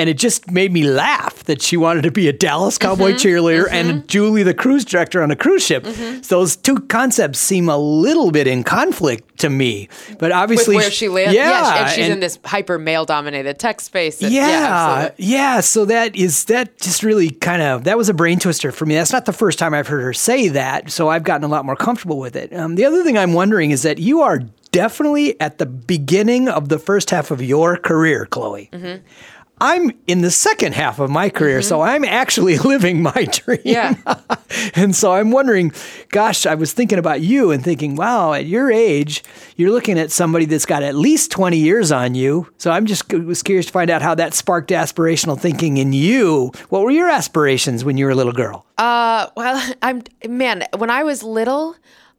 And 0.00 0.08
it 0.08 0.16
just 0.16 0.50
made 0.50 0.72
me 0.72 0.84
laugh 0.84 1.44
that 1.44 1.60
she 1.60 1.76
wanted 1.76 2.04
to 2.04 2.10
be 2.10 2.26
a 2.26 2.32
Dallas 2.32 2.78
Cowboy 2.78 3.12
mm-hmm, 3.12 3.16
cheerleader 3.18 3.66
mm-hmm. 3.66 3.90
and 3.90 4.08
Julie, 4.08 4.42
the 4.42 4.54
cruise 4.54 4.82
director 4.82 5.22
on 5.22 5.30
a 5.30 5.36
cruise 5.36 5.62
ship. 5.62 5.84
Mm-hmm. 5.84 6.22
So 6.22 6.38
those 6.38 6.56
two 6.56 6.76
concepts 6.76 7.38
seem 7.38 7.68
a 7.68 7.76
little 7.76 8.30
bit 8.30 8.46
in 8.46 8.64
conflict 8.64 9.40
to 9.40 9.50
me. 9.50 9.90
But 10.18 10.32
obviously, 10.32 10.76
With 10.76 10.86
where 10.86 10.90
she 10.90 11.10
lands, 11.10 11.34
yeah, 11.34 11.50
yeah 11.50 11.82
and 11.82 11.90
she's 11.90 12.04
and, 12.04 12.14
in 12.14 12.20
this 12.20 12.38
hyper 12.46 12.78
male 12.78 13.04
dominated 13.04 13.58
tech 13.58 13.82
space. 13.82 14.20
That, 14.20 14.32
yeah, 14.32 14.48
yeah, 14.48 15.10
yeah. 15.18 15.60
So 15.60 15.84
that 15.84 16.16
is 16.16 16.46
that 16.46 16.78
just 16.78 17.02
really 17.02 17.28
kind 17.28 17.60
of 17.60 17.84
that 17.84 17.98
was 17.98 18.08
a 18.08 18.14
brain 18.14 18.38
twister 18.38 18.72
for 18.72 18.86
me. 18.86 18.94
That's 18.94 19.12
not 19.12 19.26
the 19.26 19.34
first 19.34 19.58
time 19.58 19.74
I've 19.74 19.88
heard 19.88 20.02
her 20.02 20.14
say 20.14 20.48
that. 20.48 20.90
So 20.90 21.10
I've 21.10 21.24
gotten 21.24 21.44
a 21.44 21.48
lot 21.48 21.66
more 21.66 21.76
comfortable 21.76 22.18
with 22.18 22.36
it. 22.36 22.54
Um, 22.54 22.76
the 22.76 22.86
other 22.86 23.04
thing 23.04 23.18
I'm 23.18 23.34
wondering 23.34 23.70
is 23.70 23.82
that 23.82 23.98
you 23.98 24.22
are 24.22 24.40
definitely 24.72 25.38
at 25.40 25.58
the 25.58 25.66
beginning 25.66 26.48
of 26.48 26.68
the 26.70 26.78
first 26.78 27.10
half 27.10 27.30
of 27.30 27.42
your 27.42 27.76
career, 27.76 28.26
Chloe. 28.26 28.70
Mm-hmm. 28.72 29.04
I'm 29.60 29.92
in 30.06 30.22
the 30.22 30.30
second 30.30 30.74
half 30.74 30.98
of 30.98 31.10
my 31.10 31.28
career, 31.28 31.58
mm-hmm. 31.58 31.68
so 31.68 31.82
I'm 31.82 32.04
actually 32.04 32.58
living 32.72 33.02
my 33.02 33.28
dream. 33.30 33.60
Yeah. 33.64 33.94
and 34.74 34.96
so 34.96 35.12
I'm 35.12 35.30
wondering, 35.30 35.72
gosh, 36.08 36.46
I 36.46 36.54
was 36.54 36.72
thinking 36.72 36.98
about 36.98 37.20
you 37.20 37.50
and 37.50 37.62
thinking, 37.62 37.94
wow, 37.94 38.32
at 38.32 38.46
your 38.46 38.70
age, 38.70 39.22
you're 39.56 39.70
looking 39.70 39.98
at 39.98 40.10
somebody 40.10 40.46
that's 40.46 40.66
got 40.66 40.82
at 40.82 40.94
least 40.94 41.30
20 41.30 41.58
years 41.58 41.92
on 41.92 42.14
you. 42.14 42.50
So 42.58 42.70
I'm 42.70 42.86
just 42.86 43.12
was 43.12 43.42
curious 43.42 43.66
to 43.66 43.72
find 43.72 43.90
out 43.90 44.02
how 44.02 44.14
that 44.14 44.34
sparked 44.34 44.70
aspirational 44.70 45.38
thinking 45.38 45.76
in 45.76 45.92
you. 45.92 46.52
What 46.70 46.82
were 46.82 46.90
your 46.90 47.10
aspirations 47.10 47.84
when 47.84 47.96
you 47.96 48.06
were 48.06 48.12
a 48.12 48.14
little 48.14 48.32
girl? 48.32 48.66
Uh, 48.78 49.28
well, 49.36 49.74
I'm 49.82 50.02
man, 50.26 50.64
when 50.76 50.90
I 50.90 51.02
was 51.02 51.22
little, 51.22 51.76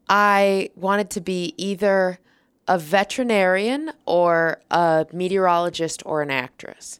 I 0.07 0.69
wanted 0.75 1.09
to 1.11 1.21
be 1.21 1.55
either 1.57 2.19
a 2.67 2.77
veterinarian 2.77 3.91
or 4.05 4.61
a 4.69 5.05
meteorologist 5.11 6.03
or 6.05 6.21
an 6.21 6.29
actress. 6.29 6.99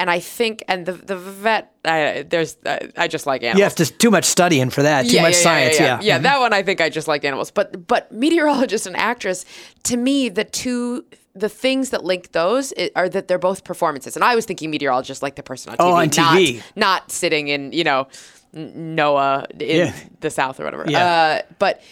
And 0.00 0.08
I 0.10 0.18
think, 0.18 0.64
and 0.66 0.86
the 0.86 0.92
the 0.92 1.16
vet, 1.16 1.72
I, 1.84 2.24
there's, 2.26 2.56
I 2.96 3.06
just 3.06 3.26
like 3.26 3.42
animals. 3.42 3.58
You 3.58 3.64
have 3.64 3.74
to 3.76 3.84
too 3.84 4.10
much 4.10 4.24
studying 4.24 4.70
for 4.70 4.82
that. 4.82 5.04
Too 5.06 5.16
yeah, 5.16 5.22
much 5.22 5.34
yeah, 5.34 5.42
science. 5.42 5.78
Yeah, 5.78 5.86
yeah, 5.86 6.00
yeah. 6.00 6.14
Mm-hmm. 6.14 6.22
that 6.22 6.40
one 6.40 6.52
I 6.54 6.62
think 6.62 6.80
I 6.80 6.88
just 6.88 7.06
like 7.06 7.22
animals. 7.22 7.50
But 7.50 7.86
but 7.86 8.10
meteorologist 8.10 8.86
and 8.86 8.96
actress, 8.96 9.44
to 9.84 9.98
me, 9.98 10.30
the 10.30 10.44
two 10.44 11.04
the 11.34 11.50
things 11.50 11.90
that 11.90 12.02
link 12.02 12.32
those 12.32 12.72
are 12.96 13.10
that 13.10 13.28
they're 13.28 13.38
both 13.38 13.62
performances. 13.62 14.16
And 14.16 14.24
I 14.24 14.34
was 14.34 14.46
thinking 14.46 14.70
meteorologist 14.70 15.22
like 15.22 15.36
the 15.36 15.42
person 15.42 15.70
on 15.72 15.76
TV, 15.76 15.80
Oh, 15.84 15.92
on 15.92 16.06
not, 16.16 16.38
TV. 16.38 16.62
not 16.76 17.12
sitting 17.12 17.48
in, 17.48 17.72
you 17.72 17.84
know, 17.84 18.08
N- 18.54 18.96
NOAA 18.96 19.50
in 19.60 19.76
Yeah. 19.76 19.94
the 20.20 20.30
South 20.30 20.58
or 20.58 20.64
whatever. 20.64 20.86
Yeah. 20.88 21.04
Uh, 21.06 21.42
but 21.58 21.82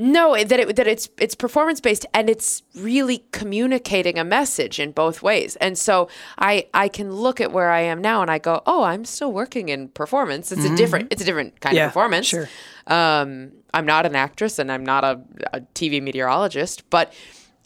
no, 0.00 0.34
that 0.42 0.58
it, 0.60 0.76
that 0.76 0.86
it's 0.86 1.08
it's 1.18 1.34
performance 1.34 1.80
based 1.80 2.06
and 2.14 2.28
it's 2.30 2.62
really 2.74 3.24
communicating 3.32 4.18
a 4.18 4.24
message 4.24 4.80
in 4.80 4.92
both 4.92 5.22
ways. 5.22 5.56
And 5.56 5.76
so 5.78 6.08
I 6.38 6.66
I 6.74 6.88
can 6.88 7.12
look 7.12 7.40
at 7.40 7.52
where 7.52 7.70
I 7.70 7.80
am 7.80 8.00
now 8.00 8.22
and 8.22 8.30
I 8.30 8.38
go, 8.38 8.62
oh, 8.66 8.82
I'm 8.84 9.04
still 9.04 9.32
working 9.32 9.68
in 9.68 9.88
performance. 9.88 10.50
It's 10.52 10.64
a 10.64 10.74
different 10.76 11.12
it's 11.12 11.22
a 11.22 11.24
different 11.24 11.60
kind 11.60 11.70
Mm-hmm. 11.74 11.76
Yeah, 11.76 11.86
of 11.86 11.90
performance. 11.92 12.26
sure. 12.26 12.48
Um, 12.86 13.52
I'm 13.72 13.86
not 13.86 14.06
an 14.06 14.16
actress 14.16 14.58
and 14.58 14.72
I'm 14.72 14.84
not 14.84 15.04
a, 15.04 15.20
a 15.52 15.60
TV 15.74 16.02
meteorologist, 16.02 16.88
but 16.90 17.12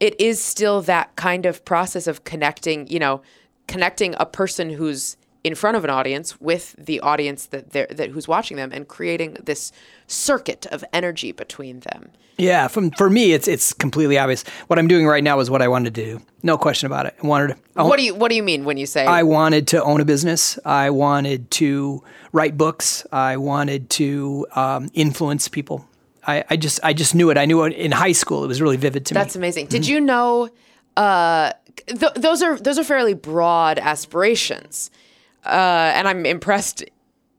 it 0.00 0.20
is 0.20 0.42
still 0.42 0.82
that 0.82 1.16
kind 1.16 1.46
of 1.46 1.64
process 1.64 2.06
of 2.06 2.24
connecting. 2.24 2.86
You 2.88 2.98
know, 2.98 3.22
connecting 3.68 4.14
a 4.18 4.26
person 4.26 4.68
who's 4.70 5.16
in 5.44 5.54
front 5.54 5.76
of 5.76 5.84
an 5.84 5.90
audience 5.90 6.40
with 6.40 6.74
the 6.78 6.98
audience 7.00 7.46
that 7.46 7.70
they're 7.70 7.86
that 7.90 8.10
who's 8.10 8.26
watching 8.26 8.56
them 8.56 8.72
and 8.72 8.88
creating 8.88 9.36
this 9.44 9.70
circuit 10.06 10.66
of 10.66 10.82
energy 10.92 11.32
between 11.32 11.80
them. 11.80 12.10
Yeah, 12.36 12.66
from 12.66 12.90
for 12.90 13.08
me, 13.08 13.32
it's 13.32 13.46
it's 13.46 13.72
completely 13.72 14.18
obvious. 14.18 14.42
What 14.66 14.78
I'm 14.78 14.88
doing 14.88 15.06
right 15.06 15.22
now 15.22 15.38
is 15.38 15.50
what 15.50 15.62
I 15.62 15.68
wanted 15.68 15.94
to 15.94 16.04
do. 16.04 16.20
No 16.42 16.58
question 16.58 16.86
about 16.86 17.06
it. 17.06 17.14
I 17.22 17.26
wanted. 17.26 17.56
I, 17.76 17.82
What 17.84 17.98
do 17.98 18.02
you 18.02 18.14
What 18.14 18.30
do 18.30 18.34
you 18.34 18.42
mean 18.42 18.64
when 18.64 18.76
you 18.76 18.86
say? 18.86 19.04
I 19.04 19.22
wanted 19.22 19.68
to 19.68 19.84
own 19.84 20.00
a 20.00 20.04
business. 20.04 20.58
I 20.64 20.90
wanted 20.90 21.50
to 21.52 22.02
write 22.32 22.56
books. 22.56 23.06
I 23.12 23.36
wanted 23.36 23.90
to 23.90 24.46
um, 24.56 24.88
influence 24.94 25.46
people. 25.46 25.86
I, 26.26 26.44
I 26.50 26.56
just 26.56 26.80
I 26.82 26.92
just 26.92 27.14
knew 27.14 27.30
it. 27.30 27.38
I 27.38 27.44
knew 27.44 27.62
it 27.64 27.74
in 27.74 27.92
high 27.92 28.12
school. 28.12 28.42
It 28.44 28.48
was 28.48 28.60
really 28.60 28.78
vivid 28.78 29.06
to 29.06 29.14
That's 29.14 29.26
me. 29.26 29.28
That's 29.28 29.36
amazing. 29.36 29.66
Did 29.66 29.86
you 29.86 30.00
know? 30.00 30.48
Uh, 30.96 31.52
th- 31.86 32.14
those 32.14 32.42
are 32.42 32.58
those 32.58 32.78
are 32.78 32.84
fairly 32.84 33.14
broad 33.14 33.78
aspirations, 33.78 34.90
uh, 35.44 35.92
and 35.94 36.08
I'm 36.08 36.26
impressed 36.26 36.84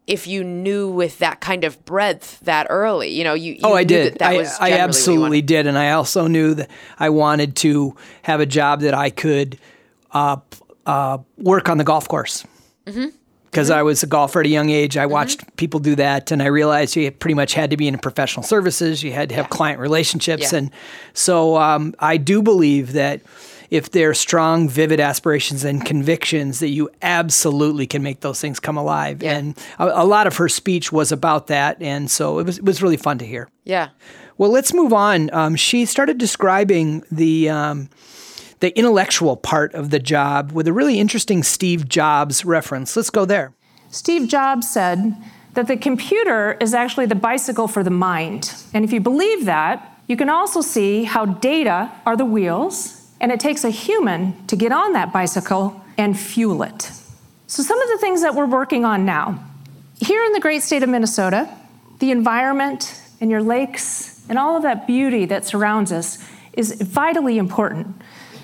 if 0.08 0.28
you 0.28 0.44
knew 0.44 0.90
with 0.90 1.18
that 1.20 1.42
kind 1.42 1.64
of 1.64 1.84
breadth 1.86 2.40
that 2.42 2.68
early. 2.70 3.10
You 3.10 3.24
know, 3.24 3.34
you. 3.34 3.54
you 3.54 3.60
Oh, 3.64 3.74
I 3.74 3.84
did. 3.84 4.14
That, 4.14 4.20
that 4.20 4.32
I, 4.32 4.38
was 4.38 4.48
I 4.60 4.70
generally 4.70 4.72
what 4.72 4.78
you 4.78 4.84
absolutely 4.84 5.42
did, 5.42 5.68
and 5.68 5.78
I 5.78 5.92
also 5.92 6.28
knew 6.28 6.54
that 6.56 6.70
I 7.00 7.10
wanted 7.10 7.56
to 7.58 7.96
have 8.24 8.40
a 8.40 8.46
job 8.46 8.82
that 8.82 8.94
I 8.94 9.10
could 9.10 9.58
uh, 10.12 10.38
uh, 10.86 11.20
work 11.38 11.70
on 11.70 11.78
the 11.78 11.84
golf 11.84 12.08
course. 12.08 12.46
Mm-hmm. 12.86 13.08
Because 13.46 13.70
I 13.70 13.84
was 13.84 14.04
a 14.04 14.08
golfer 14.08 14.42
at 14.42 14.46
a 14.46 14.50
young 14.50 14.70
age, 14.70 14.98
I 14.98 15.06
watched 15.06 15.56
people 15.56 15.80
do 15.80 15.96
that, 15.96 16.30
and 16.30 16.44
I 16.44 16.48
realized 16.48 16.98
you 16.98 17.10
pretty 17.10 17.36
much 17.36 17.54
had 17.54 17.70
to 17.70 17.78
be 17.78 17.88
in 17.88 17.98
professional 17.98 18.44
services. 18.44 19.02
You 19.02 19.14
had 19.14 19.30
to 19.30 19.36
have 19.36 19.50
client 19.50 19.80
relationships, 19.80 20.52
Yeah. 20.52 20.58
and 20.58 20.72
so 21.14 21.56
um, 21.56 21.96
I 22.00 22.18
do 22.18 22.42
believe 22.42 22.92
that 22.94 23.22
if 23.70 23.92
there 23.92 24.10
are 24.10 24.14
strong, 24.14 24.70
vivid 24.70 25.00
aspirations 25.00 25.64
and 25.64 25.86
convictions, 25.86 26.60
that 26.60 26.70
you 26.70 26.90
absolutely 27.02 27.88
can 27.88 28.04
make 28.04 28.22
those 28.22 28.40
things 28.40 28.60
come 28.60 28.78
alive. 28.78 29.24
Yeah. 29.24 29.38
And 29.38 29.58
a, 29.80 30.04
a 30.04 30.06
lot 30.06 30.28
of 30.28 30.38
her 30.38 30.50
speech 30.50 30.92
was 30.92 31.12
about 31.12 31.48
that, 31.48 31.82
and 31.82 32.10
so 32.10 32.40
it 32.40 32.46
was 32.46 32.58
it 32.58 32.66
was 32.66 32.82
really 32.82 32.98
fun 32.98 33.18
to 33.20 33.26
hear. 33.26 33.50
Yeah. 33.64 33.90
Well, 34.38 34.52
let's 34.52 34.74
move 34.74 34.94
on. 34.94 35.34
Um, 35.34 35.56
she 35.56 35.86
started 35.86 36.18
describing 36.18 37.04
the 37.12 37.50
um, 37.50 37.90
the 38.60 38.78
intellectual 38.78 39.38
part 39.38 39.74
of 39.74 39.90
the 39.90 40.00
job 40.00 40.52
with 40.52 40.68
a 40.68 40.74
really 40.74 41.00
interesting 41.00 41.44
Steve 41.44 41.88
Jobs 41.88 42.46
reference. 42.46 42.96
Let's 42.96 43.10
go 43.10 43.26
there. 43.26 43.54
Steve 43.90 44.28
Jobs 44.28 44.70
said 44.70 45.16
that 45.54 45.68
the 45.68 45.78
computer 45.78 46.58
is 46.60 46.74
actually 46.74 47.06
the 47.06 47.16
bicycle 47.16 47.68
for 47.68 47.84
the 47.84 47.90
mind. 47.90 48.54
And 48.74 48.84
if 48.84 48.92
you 48.92 49.00
believe 49.00 49.46
that, 49.46 50.00
you 50.08 50.18
can 50.18 50.30
also 50.30 50.62
see 50.62 51.04
how 51.04 51.26
data 51.26 51.92
are 52.06 52.16
the 52.16 52.26
wheels, 52.26 52.95
and 53.20 53.32
it 53.32 53.40
takes 53.40 53.64
a 53.64 53.70
human 53.70 54.46
to 54.48 54.56
get 54.56 54.72
on 54.72 54.94
that 54.94 55.12
bicycle 55.12 55.82
and 55.98 56.18
fuel 56.20 56.64
it. 56.64 56.92
So, 57.48 57.64
some 57.64 57.82
of 57.82 57.90
the 57.90 57.98
things 58.00 58.22
that 58.22 58.36
we're 58.36 58.46
working 58.46 58.86
on 58.86 59.06
now 59.06 59.44
here 60.00 60.24
in 60.24 60.34
the 60.34 60.40
great 60.40 60.62
state 60.62 60.84
of 60.84 60.90
Minnesota, 60.90 61.50
the 62.00 62.12
environment 62.12 63.00
and 63.22 63.32
your 63.32 63.42
lakes 63.42 64.26
and 64.28 64.38
all 64.38 64.58
of 64.58 64.64
that 64.64 64.88
beauty 64.88 65.26
that 65.26 65.46
surrounds 65.46 65.92
us 65.92 66.18
is 66.54 66.82
vitally 66.82 67.38
important, 67.38 67.96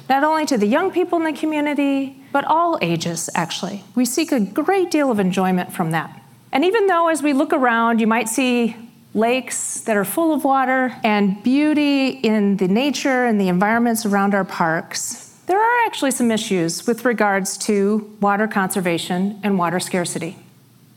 not 0.09 0.23
only 0.23 0.45
to 0.45 0.57
the 0.57 0.67
young 0.67 0.91
people 0.91 1.17
in 1.17 1.25
the 1.25 1.37
community, 1.37 2.17
but 2.31 2.45
all 2.45 2.77
ages, 2.81 3.29
actually. 3.35 3.83
We 3.95 4.05
seek 4.05 4.31
a 4.31 4.39
great 4.39 4.91
deal 4.91 5.11
of 5.11 5.19
enjoyment 5.19 5.73
from 5.73 5.91
that. 5.91 6.21
And 6.51 6.63
even 6.65 6.87
though 6.87 7.09
as 7.09 7.23
we 7.23 7.33
look 7.33 7.53
around, 7.53 7.99
you 7.99 8.07
might 8.07 8.29
see 8.29 8.75
lakes 9.13 9.81
that 9.81 9.97
are 9.97 10.05
full 10.05 10.33
of 10.33 10.43
water 10.43 10.95
and 11.03 11.41
beauty 11.43 12.09
in 12.09 12.57
the 12.57 12.67
nature 12.67 13.25
and 13.25 13.39
the 13.39 13.47
environments 13.47 14.05
around 14.05 14.33
our 14.33 14.45
parks, 14.45 15.37
there 15.47 15.59
are 15.59 15.85
actually 15.85 16.11
some 16.11 16.31
issues 16.31 16.87
with 16.87 17.03
regards 17.03 17.57
to 17.57 18.15
water 18.21 18.47
conservation 18.47 19.39
and 19.43 19.57
water 19.57 19.79
scarcity. 19.79 20.37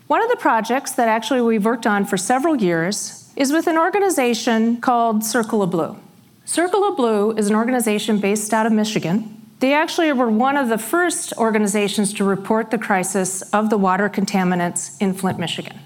One 0.07 0.23
of 0.23 0.29
the 0.29 0.37
projects 0.37 0.93
that 0.93 1.09
actually 1.09 1.41
we've 1.41 1.65
worked 1.65 1.87
on 1.87 2.05
for 2.05 2.17
several 2.17 2.57
years 2.57 3.33
is 3.37 3.53
with 3.53 3.67
an 3.67 3.77
organization 3.77 4.81
called 4.81 5.25
Circle 5.25 5.63
of 5.63 5.71
Blue. 5.71 5.97
Circle 6.45 6.85
of 6.85 6.97
Blue 6.97 7.33
is 7.33 7.49
an 7.49 7.57
organization 7.57 8.21
based 8.21 8.53
out 8.53 8.67
of 8.67 8.73
Michigan. 8.73 9.41
They 9.61 9.73
actually 9.73 10.13
were 10.13 10.31
one 10.31 10.57
of 10.57 10.69
the 10.69 10.79
first 10.79 11.33
organizations 11.39 12.13
to 12.15 12.25
report 12.25 12.71
the 12.71 12.79
crisis 12.79 13.43
of 13.53 13.71
the 13.71 13.79
water 13.79 14.09
contaminants 14.11 15.01
in 15.01 15.15
Flint, 15.15 15.39
Michigan. 15.39 15.81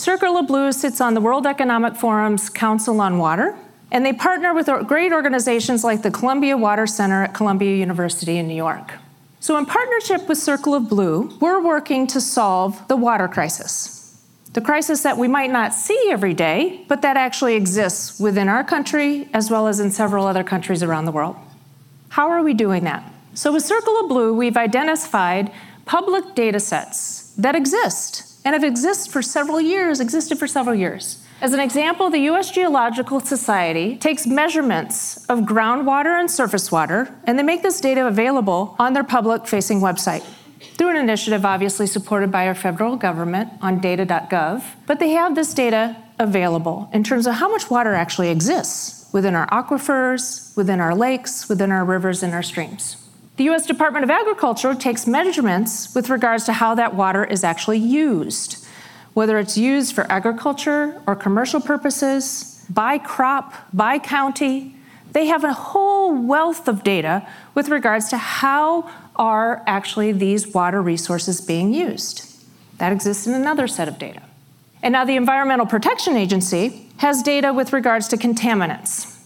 Circle 0.00 0.38
of 0.38 0.46
Blue 0.46 0.72
sits 0.72 0.98
on 1.02 1.12
the 1.12 1.20
World 1.20 1.46
Economic 1.46 1.94
Forum's 1.94 2.48
Council 2.48 3.02
on 3.02 3.18
Water, 3.18 3.54
and 3.92 4.02
they 4.02 4.14
partner 4.14 4.54
with 4.54 4.66
great 4.86 5.12
organizations 5.12 5.84
like 5.84 6.00
the 6.00 6.10
Columbia 6.10 6.56
Water 6.56 6.86
Center 6.86 7.24
at 7.24 7.34
Columbia 7.34 7.76
University 7.76 8.38
in 8.38 8.48
New 8.48 8.54
York. 8.54 8.94
So, 9.40 9.58
in 9.58 9.66
partnership 9.66 10.26
with 10.26 10.38
Circle 10.38 10.72
of 10.72 10.88
Blue, 10.88 11.36
we're 11.38 11.60
working 11.60 12.06
to 12.06 12.18
solve 12.18 12.88
the 12.88 12.96
water 12.96 13.28
crisis. 13.28 14.18
The 14.54 14.62
crisis 14.62 15.02
that 15.02 15.18
we 15.18 15.28
might 15.28 15.50
not 15.50 15.74
see 15.74 16.08
every 16.10 16.32
day, 16.32 16.82
but 16.88 17.02
that 17.02 17.18
actually 17.18 17.54
exists 17.54 18.18
within 18.18 18.48
our 18.48 18.64
country 18.64 19.28
as 19.34 19.50
well 19.50 19.68
as 19.68 19.80
in 19.80 19.90
several 19.90 20.26
other 20.26 20.42
countries 20.42 20.82
around 20.82 21.04
the 21.04 21.12
world. 21.12 21.36
How 22.08 22.30
are 22.30 22.42
we 22.42 22.54
doing 22.54 22.84
that? 22.84 23.04
So, 23.34 23.52
with 23.52 23.64
Circle 23.64 24.00
of 24.00 24.08
Blue, 24.08 24.32
we've 24.32 24.56
identified 24.56 25.52
public 25.84 26.34
data 26.34 26.58
sets 26.58 27.34
that 27.34 27.54
exist 27.54 28.29
and 28.44 28.54
have 28.54 28.64
existed 28.64 29.12
for 29.12 29.22
several 29.22 29.60
years, 29.60 30.00
existed 30.00 30.38
for 30.38 30.46
several 30.46 30.74
years. 30.74 31.24
As 31.40 31.52
an 31.52 31.60
example, 31.60 32.10
the 32.10 32.28
US 32.30 32.50
Geological 32.50 33.20
Society 33.20 33.96
takes 33.96 34.26
measurements 34.26 35.24
of 35.26 35.40
groundwater 35.40 36.18
and 36.20 36.30
surface 36.30 36.70
water, 36.70 37.14
and 37.24 37.38
they 37.38 37.42
make 37.42 37.62
this 37.62 37.80
data 37.80 38.06
available 38.06 38.76
on 38.78 38.92
their 38.92 39.04
public 39.04 39.46
facing 39.46 39.80
website 39.80 40.24
through 40.76 40.90
an 40.90 40.96
initiative 40.96 41.44
obviously 41.44 41.86
supported 41.86 42.30
by 42.30 42.46
our 42.46 42.54
federal 42.54 42.96
government 42.96 43.50
on 43.62 43.80
data.gov. 43.80 44.62
But 44.86 44.98
they 44.98 45.10
have 45.10 45.34
this 45.34 45.54
data 45.54 45.96
available 46.18 46.90
in 46.92 47.02
terms 47.02 47.26
of 47.26 47.34
how 47.34 47.50
much 47.50 47.70
water 47.70 47.94
actually 47.94 48.28
exists 48.28 49.10
within 49.12 49.34
our 49.34 49.46
aquifers, 49.48 50.54
within 50.56 50.80
our 50.80 50.94
lakes, 50.94 51.48
within 51.48 51.72
our 51.72 51.84
rivers, 51.84 52.22
and 52.22 52.32
our 52.34 52.42
streams. 52.42 52.96
The 53.40 53.48
US 53.48 53.64
Department 53.64 54.04
of 54.04 54.10
Agriculture 54.10 54.74
takes 54.74 55.06
measurements 55.06 55.94
with 55.94 56.10
regards 56.10 56.44
to 56.44 56.52
how 56.52 56.74
that 56.74 56.94
water 56.94 57.24
is 57.24 57.42
actually 57.42 57.78
used, 57.78 58.62
whether 59.14 59.38
it's 59.38 59.56
used 59.56 59.94
for 59.94 60.04
agriculture 60.12 61.00
or 61.06 61.16
commercial 61.16 61.58
purposes, 61.58 62.62
by 62.68 62.98
crop, 62.98 63.54
by 63.72 63.98
county. 63.98 64.76
They 65.12 65.24
have 65.28 65.42
a 65.42 65.54
whole 65.54 66.14
wealth 66.14 66.68
of 66.68 66.84
data 66.84 67.26
with 67.54 67.70
regards 67.70 68.10
to 68.10 68.18
how 68.18 68.90
are 69.16 69.62
actually 69.66 70.12
these 70.12 70.48
water 70.48 70.82
resources 70.82 71.40
being 71.40 71.72
used. 71.72 72.30
That 72.76 72.92
exists 72.92 73.26
in 73.26 73.32
another 73.32 73.66
set 73.68 73.88
of 73.88 73.98
data. 73.98 74.20
And 74.82 74.92
now 74.92 75.06
the 75.06 75.16
Environmental 75.16 75.64
Protection 75.64 76.14
Agency 76.14 76.90
has 76.98 77.22
data 77.22 77.54
with 77.54 77.72
regards 77.72 78.06
to 78.08 78.18
contaminants. 78.18 79.16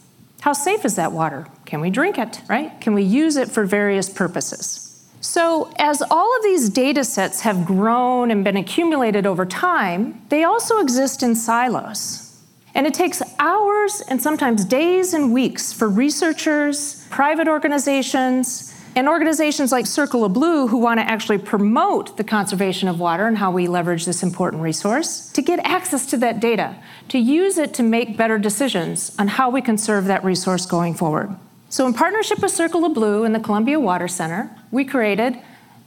How 0.44 0.52
safe 0.52 0.84
is 0.84 0.96
that 0.96 1.10
water? 1.10 1.46
Can 1.64 1.80
we 1.80 1.88
drink 1.88 2.18
it, 2.18 2.42
right? 2.50 2.78
Can 2.78 2.92
we 2.92 3.02
use 3.02 3.36
it 3.36 3.50
for 3.50 3.64
various 3.64 4.10
purposes? 4.10 5.02
So, 5.22 5.72
as 5.78 6.02
all 6.10 6.36
of 6.36 6.42
these 6.42 6.68
data 6.68 7.02
sets 7.02 7.40
have 7.40 7.64
grown 7.64 8.30
and 8.30 8.44
been 8.44 8.58
accumulated 8.58 9.24
over 9.24 9.46
time, 9.46 10.20
they 10.28 10.44
also 10.44 10.80
exist 10.80 11.22
in 11.22 11.34
silos. 11.34 12.42
And 12.74 12.86
it 12.86 12.92
takes 12.92 13.22
hours 13.38 14.02
and 14.10 14.20
sometimes 14.20 14.66
days 14.66 15.14
and 15.14 15.32
weeks 15.32 15.72
for 15.72 15.88
researchers, 15.88 17.06
private 17.08 17.48
organizations, 17.48 18.74
and 18.96 19.08
organizations 19.08 19.72
like 19.72 19.86
Circle 19.86 20.24
of 20.24 20.32
Blue, 20.32 20.68
who 20.68 20.78
want 20.78 21.00
to 21.00 21.08
actually 21.08 21.38
promote 21.38 22.16
the 22.16 22.24
conservation 22.24 22.88
of 22.88 23.00
water 23.00 23.26
and 23.26 23.38
how 23.38 23.50
we 23.50 23.66
leverage 23.66 24.04
this 24.04 24.22
important 24.22 24.62
resource, 24.62 25.30
to 25.32 25.42
get 25.42 25.58
access 25.60 26.06
to 26.06 26.16
that 26.18 26.40
data, 26.40 26.76
to 27.08 27.18
use 27.18 27.58
it 27.58 27.74
to 27.74 27.82
make 27.82 28.16
better 28.16 28.38
decisions 28.38 29.14
on 29.18 29.28
how 29.28 29.50
we 29.50 29.60
conserve 29.60 30.04
that 30.06 30.24
resource 30.24 30.66
going 30.66 30.94
forward. 30.94 31.34
So, 31.68 31.86
in 31.86 31.94
partnership 31.94 32.40
with 32.40 32.52
Circle 32.52 32.84
of 32.84 32.94
Blue 32.94 33.24
and 33.24 33.34
the 33.34 33.40
Columbia 33.40 33.80
Water 33.80 34.06
Center, 34.06 34.48
we 34.70 34.84
created 34.84 35.36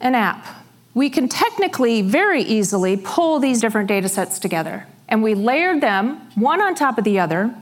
an 0.01 0.15
app. 0.15 0.45
We 0.93 1.09
can 1.09 1.29
technically 1.29 2.01
very 2.01 2.41
easily 2.41 2.97
pull 2.97 3.39
these 3.39 3.61
different 3.61 3.87
data 3.87 4.09
sets 4.09 4.37
together, 4.37 4.85
and 5.07 5.23
we 5.23 5.33
layered 5.33 5.79
them 5.79 6.17
one 6.35 6.59
on 6.59 6.75
top 6.75 6.97
of 6.97 7.05
the 7.05 7.19
other. 7.19 7.55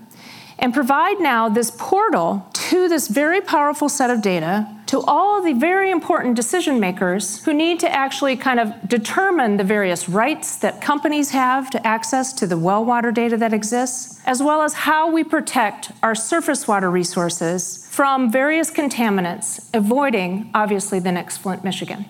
And 0.58 0.74
provide 0.74 1.20
now 1.20 1.50
this 1.50 1.72
portal 1.78 2.48
to 2.54 2.88
this 2.88 3.08
very 3.08 3.42
powerful 3.42 3.90
set 3.90 4.10
of 4.10 4.22
data 4.22 4.68
to 4.88 5.02
all 5.02 5.42
the 5.42 5.54
very 5.54 5.92
important 5.92 6.36
decision 6.36 6.80
makers 6.80 7.44
who 7.44 7.54
need 7.54 7.80
to 7.80 7.92
actually 7.92 8.36
kind 8.38 8.60
of 8.60 8.74
determine 8.88 9.58
the 9.58 9.64
various 9.64 10.08
rights 10.08 10.58
that 10.58 10.82
companies 10.82 11.32
have 11.32 11.70
to 11.70 11.86
access 11.86 12.32
to 12.34 12.48
the 12.48 12.58
well 12.58 12.86
water 12.86 13.12
data 13.12 13.36
that 13.38 13.54
exists, 13.54 14.22
as 14.26 14.42
well 14.42 14.62
as 14.62 14.74
how 14.74 15.12
we 15.12 15.24
protect 15.24 15.92
our 16.02 16.16
surface 16.16 16.68
water 16.68 16.90
resources 16.90 17.88
from 17.92 18.32
various 18.32 18.72
contaminants, 18.72 19.70
avoiding, 19.74 20.50
obviously, 20.54 21.00
the 21.00 21.12
next 21.12 21.38
Flint, 21.38 21.64
Michigan. 21.64 22.06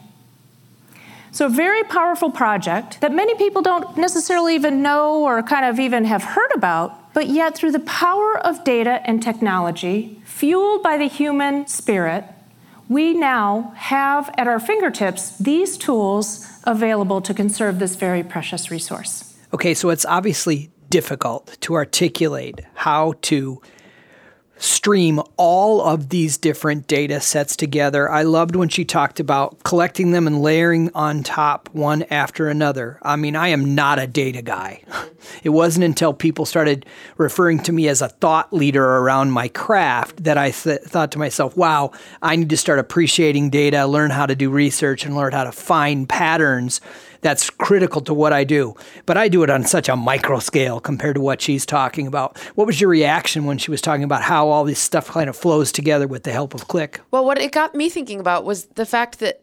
So, 1.32 1.48
a 1.48 1.50
very 1.50 1.84
powerful 1.84 2.32
project 2.32 3.02
that 3.02 3.12
many 3.12 3.36
people 3.36 3.62
don't 3.62 3.98
necessarily 3.98 4.56
even 4.56 4.82
know 4.82 5.22
or 5.24 5.44
kind 5.44 5.66
of 5.66 5.80
even 5.80 6.06
have 6.06 6.24
heard 6.24 6.52
about, 6.54 6.98
but 7.16 7.30
yet 7.30 7.56
through 7.56 7.72
the 7.72 7.80
power 7.80 8.38
of 8.38 8.64
data 8.66 9.00
and 9.06 9.24
technology, 9.24 10.22
fueled 10.26 10.84
by 10.84 10.98
the 10.98 11.08
human 11.08 11.66
spirit, 11.66 12.26
we 12.90 13.14
now 13.14 13.72
have 13.78 14.30
at 14.38 14.48
our 14.48 14.60
fingertips 14.60 15.38
these 15.38 15.78
tools 15.78 16.46
available 16.66 17.22
to 17.22 17.34
conserve 17.34 17.80
this 17.80 17.96
very 17.96 18.22
precious 18.22 18.70
resource. 18.70 19.34
Okay, 19.54 19.74
so 19.74 19.90
it's 19.92 20.06
obviously 20.06 20.70
difficult 20.90 21.58
to 21.62 21.74
articulate 21.74 22.60
how 22.74 23.14
to 23.22 23.62
stream 24.58 25.20
all 25.38 25.82
of 25.82 26.10
these 26.10 26.38
different 26.38 26.88
data 26.88 27.20
sets 27.20 27.56
together. 27.56 28.10
I 28.10 28.24
loved 28.24 28.56
when 28.56 28.70
she 28.70 28.86
talked 28.86 29.20
about 29.20 29.64
collecting 29.64 30.12
them 30.12 30.28
and 30.28 30.42
layering 30.42 30.92
on 30.96 31.24
top 31.24 31.70
one 31.74 32.04
after 32.04 32.48
another. 32.48 33.00
I 33.02 33.16
mean, 33.16 33.36
I 33.36 33.50
am 33.50 33.76
not 33.76 34.00
a 34.00 34.08
data 34.08 34.42
guy. 34.42 34.84
It 35.44 35.50
wasn't 35.50 35.86
until 35.86 36.14
people 36.14 36.46
started 36.46 36.86
referring 37.18 37.58
to 37.64 37.72
me 37.72 37.88
as 37.88 38.04
a 38.04 38.10
thought 38.10 38.54
leader 38.54 38.84
around 38.84 39.32
my 39.32 39.48
craft 39.48 40.24
that 40.24 40.38
I 40.38 40.52
th- 40.52 40.82
thought 40.82 41.12
to 41.14 41.20
myself, 41.20 41.58
wow, 41.58 41.92
I 42.22 42.36
need 42.36 42.52
to 42.52 42.58
start 42.58 42.78
appreciating 42.78 43.50
data, 43.50 43.88
learn 43.88 44.12
how 44.12 44.28
to 44.28 44.36
do 44.36 44.52
research, 44.52 45.04
and 45.04 45.16
learn 45.16 45.32
how 45.32 45.44
to 45.44 45.52
find 45.52 46.08
patterns 46.08 46.80
that's 47.26 47.50
critical 47.50 48.02
to 48.02 48.14
what 48.14 48.34
I 48.34 48.44
do. 48.44 48.76
But 49.08 49.18
I 49.18 49.30
do 49.30 49.42
it 49.42 49.50
on 49.50 49.64
such 49.64 49.90
a 49.90 49.96
micro 49.96 50.38
scale 50.38 50.80
compared 50.80 51.16
to 51.16 51.22
what 51.22 51.42
she's 51.42 51.66
talking 51.66 52.06
about. 52.06 52.38
What 52.54 52.68
was 52.68 52.80
your 52.80 52.92
reaction 52.92 53.46
when 53.46 53.58
she 53.58 53.72
was 53.72 53.82
talking 53.82 54.04
about 54.04 54.22
how 54.22 54.48
all 54.48 54.64
this 54.64 54.80
stuff 54.80 55.08
kind 55.08 55.28
of 55.28 55.36
flows 55.36 55.72
together 55.72 56.08
with 56.08 56.22
the 56.22 56.32
help 56.32 56.54
of 56.54 56.68
Qlik? 56.68 57.00
Well, 57.10 57.26
what 57.26 57.40
it 57.40 57.52
got 57.52 57.74
me 57.74 57.90
thinking 57.90 58.20
about 58.20 58.46
was 58.46 58.66
the 58.76 58.86
fact 58.86 59.18
that 59.22 59.42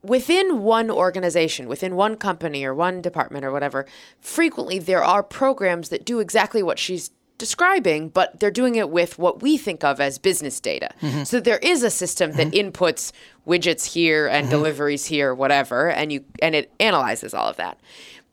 within 0.00 0.62
one 0.62 0.92
organization, 0.92 1.66
within 1.66 1.96
one 1.96 2.14
company 2.16 2.64
or 2.64 2.72
one 2.72 3.02
department 3.02 3.44
or 3.44 3.50
whatever, 3.50 3.84
frequently 4.20 4.78
there 4.78 5.02
are 5.02 5.24
programs 5.24 5.88
that 5.88 6.04
do 6.04 6.20
exactly 6.20 6.62
what 6.62 6.78
she's 6.78 7.10
describing, 7.38 8.10
but 8.10 8.38
they're 8.38 8.50
doing 8.50 8.76
it 8.76 8.90
with 8.90 9.18
what 9.18 9.42
we 9.42 9.58
think 9.58 9.82
of 9.82 10.00
as 10.00 10.18
business 10.18 10.60
data. 10.60 10.90
Mm-hmm. 11.02 11.24
So 11.24 11.40
there 11.40 11.58
is 11.58 11.82
a 11.82 11.90
system 11.90 12.32
that 12.32 12.52
mm-hmm. 12.52 12.70
inputs 12.70 13.10
widgets 13.46 13.84
here 13.84 14.26
and 14.26 14.44
mm-hmm. 14.44 14.56
deliveries 14.56 15.06
here, 15.06 15.34
whatever, 15.34 15.90
and 15.90 16.12
you 16.12 16.24
and 16.40 16.54
it 16.54 16.72
analyzes 16.80 17.34
all 17.34 17.48
of 17.48 17.56
that. 17.56 17.78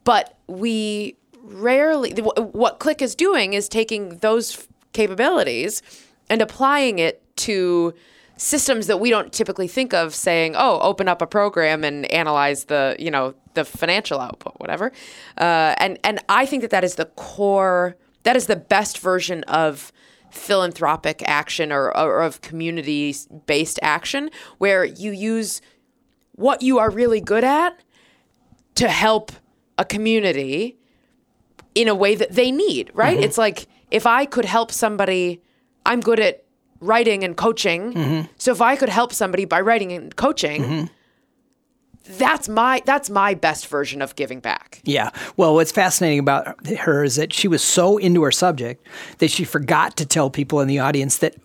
But 0.04 0.38
we 0.48 1.16
rarely 1.44 2.12
what 2.14 2.80
Qlik 2.80 3.02
is 3.02 3.16
doing 3.16 3.54
is 3.54 3.68
taking 3.68 4.18
those 4.18 4.68
capabilities 4.94 5.82
and 6.30 6.42
applying 6.42 7.00
it 7.00 7.22
to 7.38 7.94
systems 8.38 8.88
that 8.88 9.00
we 9.00 9.10
don't 9.10 9.32
typically 9.32 9.68
think 9.68 9.94
of 9.94 10.16
saying 10.16 10.56
oh 10.58 10.80
open 10.80 11.08
up 11.08 11.22
a 11.22 11.28
program 11.28 11.84
and 11.84 12.12
analyze 12.12 12.66
the 12.66 12.96
you 12.98 13.12
know 13.12 13.36
the 13.54 13.64
financial 13.64 14.20
output 14.20 14.54
whatever 14.58 14.92
uh, 15.38 15.76
and 15.78 16.00
and 16.04 16.20
i 16.28 16.44
think 16.44 16.62
that 16.64 16.72
that 16.72 16.84
is 16.84 16.96
the 16.96 17.06
core 17.06 17.96
that 18.24 18.36
is 18.36 18.48
the 18.48 18.56
best 18.56 18.98
version 18.98 19.44
of 19.44 19.92
philanthropic 20.32 21.22
action 21.28 21.72
or, 21.72 21.96
or 21.98 22.22
of 22.22 22.42
community 22.42 23.16
based 23.46 23.80
action 23.82 24.30
where 24.58 24.84
you 24.84 25.12
use 25.12 25.62
what 26.34 26.62
you 26.62 26.80
are 26.80 26.90
really 26.90 27.22
good 27.22 27.44
at 27.44 27.80
to 28.76 28.88
help 28.88 29.32
a 29.78 29.86
community 29.86 30.78
in 31.76 31.88
a 31.88 31.96
way 31.96 32.16
that 32.16 32.32
they 32.32 32.52
need, 32.52 32.92
right? 32.94 33.16
Mm-hmm. 33.16 33.24
It's 33.24 33.38
like 33.38 33.68
if 33.92 34.06
I 34.06 34.26
could 34.26 34.46
help 34.46 34.72
somebody, 34.72 35.42
I'm 35.86 36.02
good 36.02 36.20
at 36.20 36.44
writing 36.80 37.24
and 37.24 37.38
coaching. 37.38 37.94
Mm-hmm. 37.94 38.32
So 38.38 38.52
if 38.52 38.62
I 38.62 38.76
could 38.76 38.90
help 38.90 39.14
somebody 39.14 39.46
by 39.46 39.62
writing 39.62 39.92
and 39.92 40.16
coaching, 40.16 40.64
mm-hmm 40.64 40.86
that's 42.04 42.50
my 42.50 42.82
that's 42.86 43.10
my 43.10 43.34
best 43.34 43.68
version 43.68 44.02
of 44.02 44.16
giving 44.16 44.40
back. 44.40 44.82
Yeah. 44.84 45.12
Well, 45.38 45.54
what's 45.54 45.72
fascinating 45.72 46.20
about 46.20 46.68
her 46.68 47.04
is 47.04 47.16
that 47.16 47.34
she 47.34 47.48
was 47.48 47.62
so 47.62 47.98
into 47.98 48.24
her 48.24 48.32
subject 48.32 48.86
that 49.20 49.32
she 49.32 49.44
forgot 49.44 49.98
to 49.98 50.06
tell 50.06 50.30
people 50.30 50.60
in 50.62 50.68
the 50.68 50.80
audience 50.80 51.18
that 51.18 51.36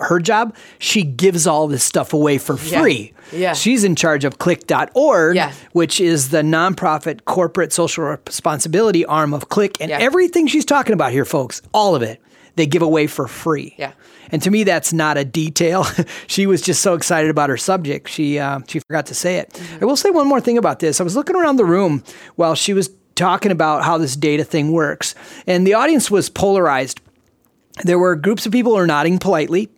her 0.00 0.18
job, 0.20 0.54
she 0.78 1.02
gives 1.02 1.46
all 1.46 1.68
this 1.68 1.84
stuff 1.84 2.12
away 2.12 2.38
for 2.38 2.56
free. 2.56 3.12
Yeah. 3.30 3.38
yeah. 3.38 3.52
She's 3.52 3.84
in 3.84 3.94
charge 3.94 4.24
of 4.24 4.38
qlik.org, 4.38 5.36
yeah. 5.36 5.52
which 5.72 6.00
is 6.00 6.30
the 6.30 6.42
nonprofit 6.42 7.24
corporate 7.24 7.72
social 7.72 8.04
responsibility 8.04 9.04
arm 9.04 9.34
of 9.34 9.48
Qlik. 9.48 9.76
And 9.80 9.90
yeah. 9.90 9.98
everything 10.00 10.46
she's 10.46 10.64
talking 10.64 10.94
about 10.94 11.12
here, 11.12 11.24
folks, 11.24 11.62
all 11.72 11.94
of 11.94 12.02
it, 12.02 12.20
they 12.56 12.66
give 12.66 12.82
away 12.82 13.06
for 13.06 13.26
free. 13.26 13.74
Yeah. 13.78 13.92
And 14.30 14.42
to 14.42 14.50
me, 14.50 14.64
that's 14.64 14.92
not 14.92 15.18
a 15.18 15.24
detail. 15.24 15.86
she 16.26 16.46
was 16.46 16.62
just 16.62 16.82
so 16.82 16.94
excited 16.94 17.30
about 17.30 17.50
her 17.50 17.56
subject, 17.56 18.08
she 18.08 18.38
uh, 18.38 18.60
she 18.66 18.80
forgot 18.80 19.06
to 19.06 19.14
say 19.14 19.36
it. 19.36 19.50
Mm-hmm. 19.50 19.82
I 19.82 19.86
will 19.86 19.96
say 19.96 20.10
one 20.10 20.28
more 20.28 20.40
thing 20.40 20.58
about 20.58 20.78
this. 20.78 21.00
I 21.00 21.04
was 21.04 21.16
looking 21.16 21.36
around 21.36 21.56
the 21.56 21.64
room 21.64 22.02
while 22.36 22.54
she 22.54 22.72
was 22.72 22.90
talking 23.14 23.52
about 23.52 23.84
how 23.84 23.98
this 23.98 24.16
data 24.16 24.44
thing 24.44 24.72
works, 24.72 25.14
and 25.46 25.66
the 25.66 25.74
audience 25.74 26.10
was 26.10 26.30
polarized. 26.30 27.00
There 27.84 27.98
were 27.98 28.16
groups 28.16 28.46
of 28.46 28.52
people 28.52 28.72
who 28.72 28.78
are 28.78 28.86
nodding 28.86 29.18
politely, 29.18 29.70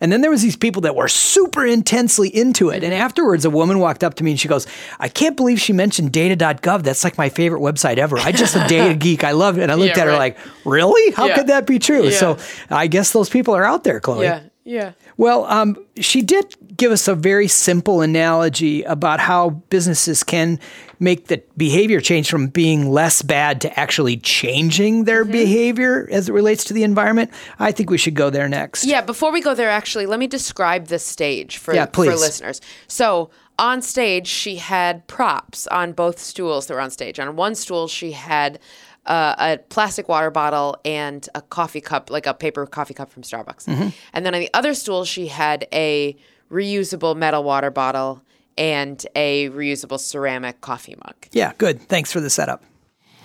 and 0.00 0.12
then 0.12 0.20
there 0.20 0.30
was 0.30 0.42
these 0.42 0.56
people 0.56 0.82
that 0.82 0.96
were 0.96 1.08
super 1.08 1.64
intensely 1.64 2.28
into 2.28 2.70
it. 2.70 2.84
And 2.84 2.92
afterwards, 2.92 3.44
a 3.44 3.50
woman 3.50 3.78
walked 3.78 4.04
up 4.04 4.14
to 4.14 4.24
me 4.24 4.32
and 4.32 4.40
she 4.40 4.48
goes, 4.48 4.66
"I 4.98 5.08
can't 5.08 5.36
believe 5.36 5.60
she 5.60 5.72
mentioned 5.72 6.12
data.gov. 6.12 6.82
That's 6.82 7.04
like 7.04 7.18
my 7.18 7.28
favorite 7.28 7.60
website 7.60 7.98
ever. 7.98 8.18
I 8.18 8.32
just 8.32 8.56
a 8.56 8.66
data 8.68 8.94
geek. 8.98 9.24
I 9.24 9.32
love 9.32 9.58
it." 9.58 9.62
And 9.62 9.72
I 9.72 9.74
looked 9.74 9.96
yeah, 9.96 10.02
at 10.02 10.08
her 10.08 10.16
like, 10.16 10.38
"Really? 10.64 11.12
How 11.12 11.26
yeah. 11.26 11.36
could 11.36 11.46
that 11.48 11.66
be 11.66 11.78
true?" 11.78 12.04
Yeah. 12.04 12.18
So 12.18 12.38
I 12.70 12.86
guess 12.86 13.12
those 13.12 13.28
people 13.28 13.54
are 13.54 13.64
out 13.64 13.84
there, 13.84 14.00
Chloe. 14.00 14.24
Yeah. 14.24 14.42
Yeah. 14.64 14.92
Well, 15.16 15.44
um, 15.46 15.76
she 15.96 16.22
did 16.22 16.54
give 16.82 16.90
us 16.90 17.06
a 17.06 17.14
very 17.14 17.46
simple 17.46 18.00
analogy 18.00 18.82
about 18.82 19.20
how 19.20 19.50
businesses 19.50 20.24
can 20.24 20.58
make 20.98 21.28
the 21.28 21.40
behavior 21.56 22.00
change 22.00 22.28
from 22.28 22.48
being 22.48 22.90
less 22.90 23.22
bad 23.22 23.60
to 23.60 23.78
actually 23.78 24.16
changing 24.16 25.04
their 25.04 25.22
mm-hmm. 25.22 25.30
behavior 25.30 26.08
as 26.10 26.28
it 26.28 26.32
relates 26.32 26.64
to 26.64 26.74
the 26.74 26.82
environment. 26.82 27.30
I 27.60 27.70
think 27.70 27.88
we 27.88 27.98
should 27.98 28.16
go 28.16 28.30
there 28.30 28.48
next. 28.48 28.84
Yeah, 28.84 29.00
before 29.00 29.30
we 29.30 29.40
go 29.40 29.54
there, 29.54 29.70
actually, 29.70 30.06
let 30.06 30.18
me 30.18 30.26
describe 30.26 30.88
the 30.88 30.98
stage 30.98 31.56
for, 31.58 31.72
yeah, 31.72 31.86
for 31.86 32.04
listeners. 32.16 32.60
So, 32.88 33.30
on 33.60 33.80
stage, 33.80 34.26
she 34.26 34.56
had 34.56 35.06
props 35.06 35.68
on 35.68 35.92
both 35.92 36.18
stools 36.18 36.66
that 36.66 36.74
were 36.74 36.80
on 36.80 36.90
stage. 36.90 37.20
On 37.20 37.36
one 37.36 37.54
stool, 37.54 37.86
she 37.86 38.10
had 38.10 38.58
uh, 39.06 39.36
a 39.38 39.58
plastic 39.68 40.08
water 40.08 40.32
bottle 40.32 40.76
and 40.84 41.28
a 41.36 41.42
coffee 41.42 41.80
cup, 41.80 42.10
like 42.10 42.26
a 42.26 42.34
paper 42.34 42.66
coffee 42.66 42.94
cup 42.94 43.12
from 43.12 43.22
Starbucks. 43.22 43.66
Mm-hmm. 43.66 43.88
And 44.14 44.26
then 44.26 44.34
on 44.34 44.40
the 44.40 44.50
other 44.52 44.74
stool, 44.74 45.04
she 45.04 45.28
had 45.28 45.68
a 45.72 46.16
reusable 46.52 47.16
metal 47.16 47.42
water 47.42 47.70
bottle 47.70 48.22
and 48.58 49.04
a 49.16 49.48
reusable 49.50 49.98
ceramic 49.98 50.60
coffee 50.60 50.94
mug. 51.04 51.14
Yeah, 51.32 51.52
good. 51.56 51.80
Thanks 51.88 52.12
for 52.12 52.20
the 52.20 52.30
setup. 52.30 52.62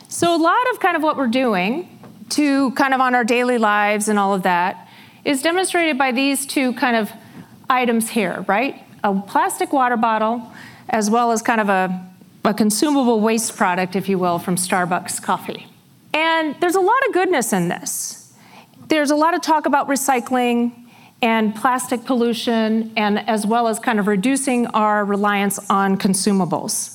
So, 0.07 0.33
a 0.33 0.41
lot 0.41 0.71
of 0.71 0.79
kind 0.79 0.95
of 0.95 1.03
what 1.03 1.17
we're 1.17 1.27
doing 1.27 1.99
to 2.29 2.71
kind 2.71 2.93
of 2.93 3.01
on 3.01 3.13
our 3.13 3.25
daily 3.25 3.57
lives 3.57 4.07
and 4.07 4.17
all 4.17 4.33
of 4.33 4.43
that 4.43 4.87
is 5.25 5.41
demonstrated 5.41 5.97
by 5.97 6.11
these 6.11 6.45
two 6.45 6.73
kind 6.73 6.95
of 6.95 7.11
items 7.69 8.09
here, 8.09 8.45
right? 8.47 8.81
A 9.03 9.13
plastic 9.27 9.73
water 9.73 9.97
bottle, 9.97 10.41
as 10.89 11.09
well 11.09 11.31
as 11.31 11.41
kind 11.41 11.59
of 11.59 11.67
a, 11.67 12.09
a 12.45 12.53
consumable 12.53 13.19
waste 13.19 13.57
product, 13.57 13.97
if 13.97 14.07
you 14.07 14.17
will, 14.17 14.39
from 14.39 14.55
Starbucks 14.55 15.21
coffee. 15.21 15.67
And 16.13 16.55
there's 16.61 16.75
a 16.75 16.81
lot 16.81 17.05
of 17.07 17.13
goodness 17.13 17.51
in 17.51 17.67
this. 17.67 18.33
There's 18.87 19.11
a 19.11 19.15
lot 19.15 19.33
of 19.33 19.41
talk 19.41 19.65
about 19.65 19.89
recycling 19.89 20.86
and 21.21 21.55
plastic 21.55 22.05
pollution, 22.05 22.91
and 22.95 23.19
as 23.27 23.45
well 23.45 23.67
as 23.67 23.79
kind 23.79 23.99
of 23.99 24.07
reducing 24.07 24.67
our 24.67 25.03
reliance 25.03 25.59
on 25.69 25.97
consumables. 25.97 26.93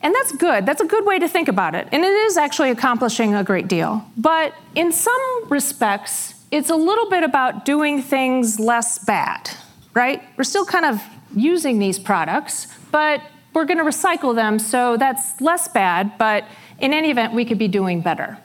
And 0.00 0.14
that's 0.14 0.32
good. 0.32 0.64
That's 0.64 0.80
a 0.80 0.86
good 0.86 1.04
way 1.04 1.18
to 1.18 1.28
think 1.28 1.48
about 1.48 1.74
it. 1.74 1.88
And 1.90 2.04
it 2.04 2.12
is 2.12 2.36
actually 2.36 2.70
accomplishing 2.70 3.34
a 3.34 3.42
great 3.42 3.66
deal. 3.66 4.04
But 4.16 4.54
in 4.76 4.92
some 4.92 5.20
respects, 5.48 6.34
it's 6.52 6.70
a 6.70 6.76
little 6.76 7.10
bit 7.10 7.24
about 7.24 7.64
doing 7.64 8.00
things 8.00 8.60
less 8.60 9.04
bad, 9.04 9.50
right? 9.94 10.22
We're 10.36 10.44
still 10.44 10.64
kind 10.64 10.84
of 10.84 11.02
using 11.34 11.78
these 11.78 11.98
products, 11.98 12.68
but 12.92 13.22
we're 13.52 13.64
going 13.64 13.78
to 13.78 13.84
recycle 13.84 14.34
them, 14.34 14.58
so 14.58 14.96
that's 14.96 15.40
less 15.40 15.68
bad, 15.68 16.16
but 16.16 16.44
in 16.78 16.94
any 16.94 17.10
event, 17.10 17.34
we 17.34 17.44
could 17.44 17.58
be 17.58 17.68
doing 17.68 18.00
better. 18.00 18.38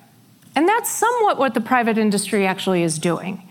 And 0.56 0.68
that's 0.68 0.90
somewhat 0.90 1.38
what 1.38 1.54
the 1.54 1.62
private 1.62 1.98
industry 1.98 2.48
actually 2.48 2.84
is 2.84 2.98
doing. 2.98 3.48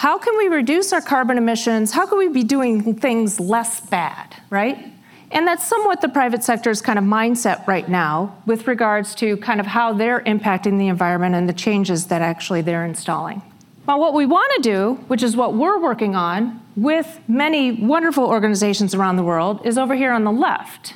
How 0.00 0.16
can 0.16 0.38
we 0.38 0.46
reduce 0.46 0.94
our 0.94 1.02
carbon 1.02 1.36
emissions? 1.36 1.92
How 1.92 2.06
can 2.06 2.16
we 2.16 2.28
be 2.28 2.42
doing 2.42 2.94
things 2.94 3.38
less 3.38 3.82
bad, 3.82 4.34
right? 4.48 4.90
And 5.30 5.46
that's 5.46 5.66
somewhat 5.66 6.00
the 6.00 6.08
private 6.08 6.42
sector's 6.42 6.80
kind 6.80 6.98
of 6.98 7.04
mindset 7.04 7.66
right 7.66 7.86
now 7.86 8.34
with 8.46 8.66
regards 8.66 9.14
to 9.16 9.36
kind 9.36 9.60
of 9.60 9.66
how 9.66 9.92
they're 9.92 10.20
impacting 10.20 10.78
the 10.78 10.88
environment 10.88 11.34
and 11.34 11.46
the 11.46 11.52
changes 11.52 12.06
that 12.06 12.22
actually 12.22 12.62
they're 12.62 12.86
installing. 12.86 13.42
But 13.84 13.98
what 13.98 14.14
we 14.14 14.24
want 14.24 14.50
to 14.56 14.62
do, 14.62 14.94
which 15.08 15.22
is 15.22 15.36
what 15.36 15.52
we're 15.52 15.78
working 15.78 16.16
on 16.16 16.62
with 16.76 17.20
many 17.28 17.72
wonderful 17.72 18.24
organizations 18.24 18.94
around 18.94 19.16
the 19.16 19.22
world, 19.22 19.60
is 19.66 19.76
over 19.76 19.94
here 19.94 20.12
on 20.12 20.24
the 20.24 20.32
left. 20.32 20.94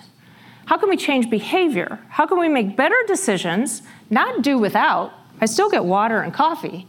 How 0.64 0.78
can 0.78 0.88
we 0.88 0.96
change 0.96 1.28
behavior? 1.28 2.00
How 2.08 2.24
can 2.24 2.40
we 2.40 2.48
make 2.48 2.74
better 2.74 2.96
decisions, 3.06 3.82
not 4.08 4.40
do 4.40 4.56
without? 4.56 5.12
I 5.42 5.44
still 5.44 5.68
get 5.68 5.84
water 5.84 6.22
and 6.22 6.32
coffee. 6.32 6.86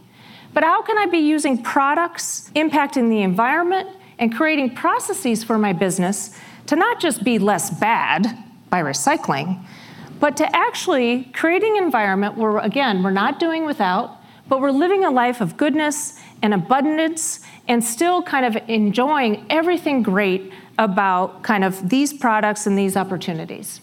But 0.56 0.64
how 0.64 0.80
can 0.80 0.96
I 0.96 1.04
be 1.04 1.18
using 1.18 1.62
products 1.62 2.50
impacting 2.56 3.10
the 3.10 3.20
environment 3.20 3.90
and 4.18 4.34
creating 4.34 4.74
processes 4.74 5.44
for 5.44 5.58
my 5.58 5.74
business 5.74 6.34
to 6.68 6.76
not 6.76 6.98
just 6.98 7.22
be 7.22 7.38
less 7.38 7.68
bad 7.68 8.26
by 8.70 8.80
recycling, 8.80 9.62
but 10.18 10.34
to 10.38 10.56
actually 10.56 11.24
creating 11.34 11.76
an 11.76 11.84
environment 11.84 12.38
where, 12.38 12.56
again, 12.56 13.02
we're 13.02 13.10
not 13.10 13.38
doing 13.38 13.66
without, 13.66 14.16
but 14.48 14.62
we're 14.62 14.70
living 14.70 15.04
a 15.04 15.10
life 15.10 15.42
of 15.42 15.58
goodness 15.58 16.18
and 16.40 16.54
abundance 16.54 17.40
and 17.68 17.84
still 17.84 18.22
kind 18.22 18.46
of 18.46 18.56
enjoying 18.66 19.44
everything 19.50 20.02
great 20.02 20.54
about 20.78 21.42
kind 21.42 21.64
of 21.64 21.90
these 21.90 22.14
products 22.14 22.66
and 22.66 22.78
these 22.78 22.96
opportunities. 22.96 23.82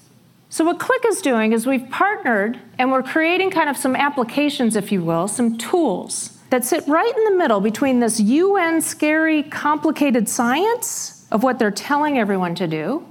So, 0.49 0.65
what 0.65 0.79
Qlik 0.79 1.07
is 1.07 1.21
doing 1.21 1.53
is 1.53 1.67
we've 1.67 1.87
partnered 1.91 2.59
and 2.79 2.91
we're 2.91 3.03
creating 3.03 3.51
kind 3.51 3.69
of 3.69 3.77
some 3.77 3.95
applications, 3.95 4.75
if 4.75 4.91
you 4.91 5.03
will, 5.03 5.27
some 5.27 5.55
tools 5.59 6.32
that 6.53 6.63
sit 6.63 6.87
right 6.87 7.11
in 7.17 7.23
the 7.23 7.35
middle 7.35 7.59
between 7.59 7.99
this 7.99 8.19
UN 8.19 8.79
scary, 8.79 9.41
complicated 9.41 10.29
science 10.29 11.25
of 11.31 11.41
what 11.41 11.57
they're 11.57 11.71
telling 11.71 12.19
everyone 12.19 12.53
to 12.53 12.67
do 12.67 13.03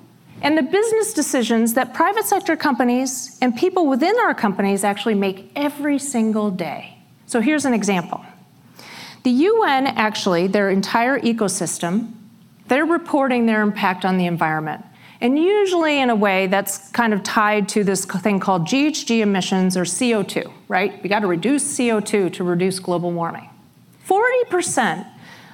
and 0.43 0.57
the 0.57 0.63
business 0.63 1.13
decisions 1.13 1.75
that 1.75 1.93
private 1.93 2.25
sector 2.25 2.55
companies 2.55 3.37
and 3.43 3.57
people 3.57 3.89
within 3.89 4.15
our 4.21 4.33
companies 4.33 4.85
actually 4.85 5.17
make 5.17 5.51
every 5.57 5.99
single 5.99 6.53
day. 6.53 6.97
So, 7.27 7.41
here's 7.41 7.65
an 7.65 7.75
example. 7.75 8.25
The 9.25 9.31
UN 9.31 9.89
actually, 9.89 10.47
their 10.47 10.71
entire 10.71 11.19
ecosystem, 11.19 12.13
they're 12.69 12.87
reporting 12.87 13.47
their 13.47 13.63
impact 13.63 14.05
on 14.05 14.19
the 14.19 14.27
environment. 14.27 14.85
And 15.23 15.39
usually 15.39 16.01
in 16.01 16.11
a 16.11 16.17
way 16.17 16.49
that's 16.49 16.91
kind 16.91 17.15
of 17.15 17.23
tied 17.23 17.69
to 17.71 17.85
this 17.85 18.05
thing 18.05 18.41
called 18.41 18.67
GHG 18.67 19.21
emissions 19.21 19.77
or 19.77 19.85
CO2, 19.85 20.53
right? 20.67 21.01
We 21.01 21.09
got 21.09 21.21
to 21.21 21.29
reduce 21.29 21.79
CO2 21.79 22.33
to 22.33 22.45
reduce 22.45 22.81
global 22.81 23.13
warming. 23.13 23.49
40% 24.05 25.07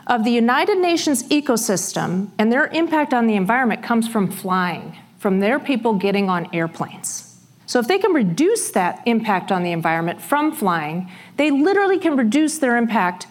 of 0.07 0.25
the 0.25 0.31
United 0.31 0.79
Nations 0.79 1.23
ecosystem 1.25 2.31
and 2.39 2.51
their 2.51 2.69
impact 2.69 3.13
on 3.13 3.27
the 3.27 3.37
environment 3.37 3.83
comes 3.83 4.09
from 4.09 4.31
flying, 4.31 4.97
from 5.19 5.41
their 5.41 5.61
people 5.61 5.93
getting 5.93 6.31
on 6.31 6.49
airplanes. 6.55 7.39
So 7.67 7.79
if 7.79 7.87
they 7.87 7.99
can 7.99 8.15
reduce 8.15 8.71
that 8.71 9.03
impact 9.05 9.53
on 9.53 9.65
the 9.65 9.73
environment 9.73 10.23
from 10.23 10.51
flying, 10.51 11.11
they 11.37 11.51
literally 11.51 11.99
can 11.99 12.17
reduce 12.17 12.57
their 12.57 12.79
impact 12.79 13.27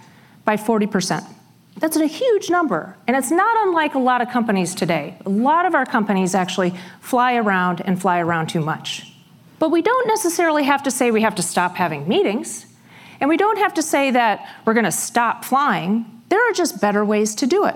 by 0.45 0.56
40%. 0.56 1.34
That's 1.80 1.96
a 1.96 2.08
huge 2.08 2.50
number. 2.50 2.98
And 3.08 3.16
it's 3.16 3.32
not 3.32 3.68
unlike 3.68 3.94
a 3.94 4.00
lot 4.00 4.22
of 4.22 4.30
companies 4.30 4.74
today. 4.74 5.18
A 5.26 5.30
lot 5.30 5.66
of 5.66 5.76
our 5.76 5.86
companies 5.86 6.34
actually 6.34 6.74
fly 7.02 7.36
around 7.36 7.82
and 7.86 8.02
fly 8.02 8.20
around 8.20 8.48
too 8.48 8.62
much. 8.62 9.12
But 9.60 9.70
we 9.70 9.82
don't 9.82 10.08
necessarily 10.08 10.63
have 10.63 10.84
to 10.84 10.92
say 10.92 11.12
we 11.12 11.22
have 11.22 11.36
to 11.36 11.42
stop 11.42 11.76
having 11.76 12.08
meetings. 12.08 12.66
And 13.20 13.30
we 13.30 13.38
don't 13.38 13.58
have 13.58 13.74
to 13.76 13.82
say 13.82 14.12
that 14.12 14.48
we're 14.66 14.74
going 14.74 14.86
to 14.86 14.92
stop 14.92 15.46
flying. 15.46 16.06
There 16.30 16.50
are 16.50 16.54
just 16.54 16.82
better 16.82 17.04
ways 17.04 17.36
to 17.36 17.48
do 17.48 17.66
it. 17.66 17.76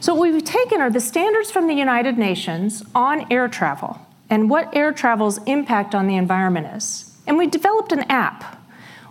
So, 0.00 0.14
what 0.14 0.30
we've 0.30 0.44
taken 0.44 0.80
are 0.80 0.90
the 0.90 1.00
standards 1.00 1.50
from 1.50 1.66
the 1.66 1.74
United 1.74 2.18
Nations 2.18 2.82
on 2.94 3.26
air 3.32 3.48
travel 3.48 3.98
and 4.28 4.50
what 4.50 4.74
air 4.76 4.92
travel's 4.92 5.38
impact 5.44 5.94
on 5.94 6.06
the 6.06 6.16
environment 6.16 6.76
is. 6.76 7.16
And 7.26 7.38
we 7.38 7.46
developed 7.46 7.92
an 7.92 8.02
app. 8.10 8.62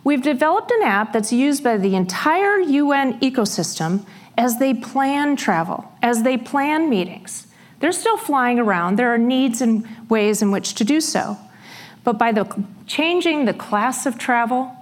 We've 0.04 0.22
developed 0.22 0.72
an 0.72 0.84
app 0.84 1.12
that's 1.12 1.34
used 1.34 1.64
by 1.64 1.78
the 1.78 1.96
entire 1.96 2.60
UN 2.60 3.20
ecosystem 3.20 4.06
as 4.38 4.60
they 4.60 4.74
plan 4.74 5.36
travel, 5.36 5.92
as 6.02 6.24
they 6.24 6.38
plan 6.38 6.90
meetings. 6.90 7.48
They're 7.80 7.92
still 7.92 8.18
flying 8.18 8.60
around. 8.60 8.98
There 8.98 9.14
are 9.14 9.18
needs 9.18 9.62
and 9.62 9.88
ways 10.10 10.42
in 10.42 10.52
which 10.52 10.76
to 10.76 10.84
do 10.84 11.02
so. 11.02 11.38
But 12.04 12.18
by 12.18 12.32
the 12.32 12.66
changing 12.88 13.46
the 13.46 13.54
class 13.54 14.06
of 14.06 14.18
travel, 14.18 14.76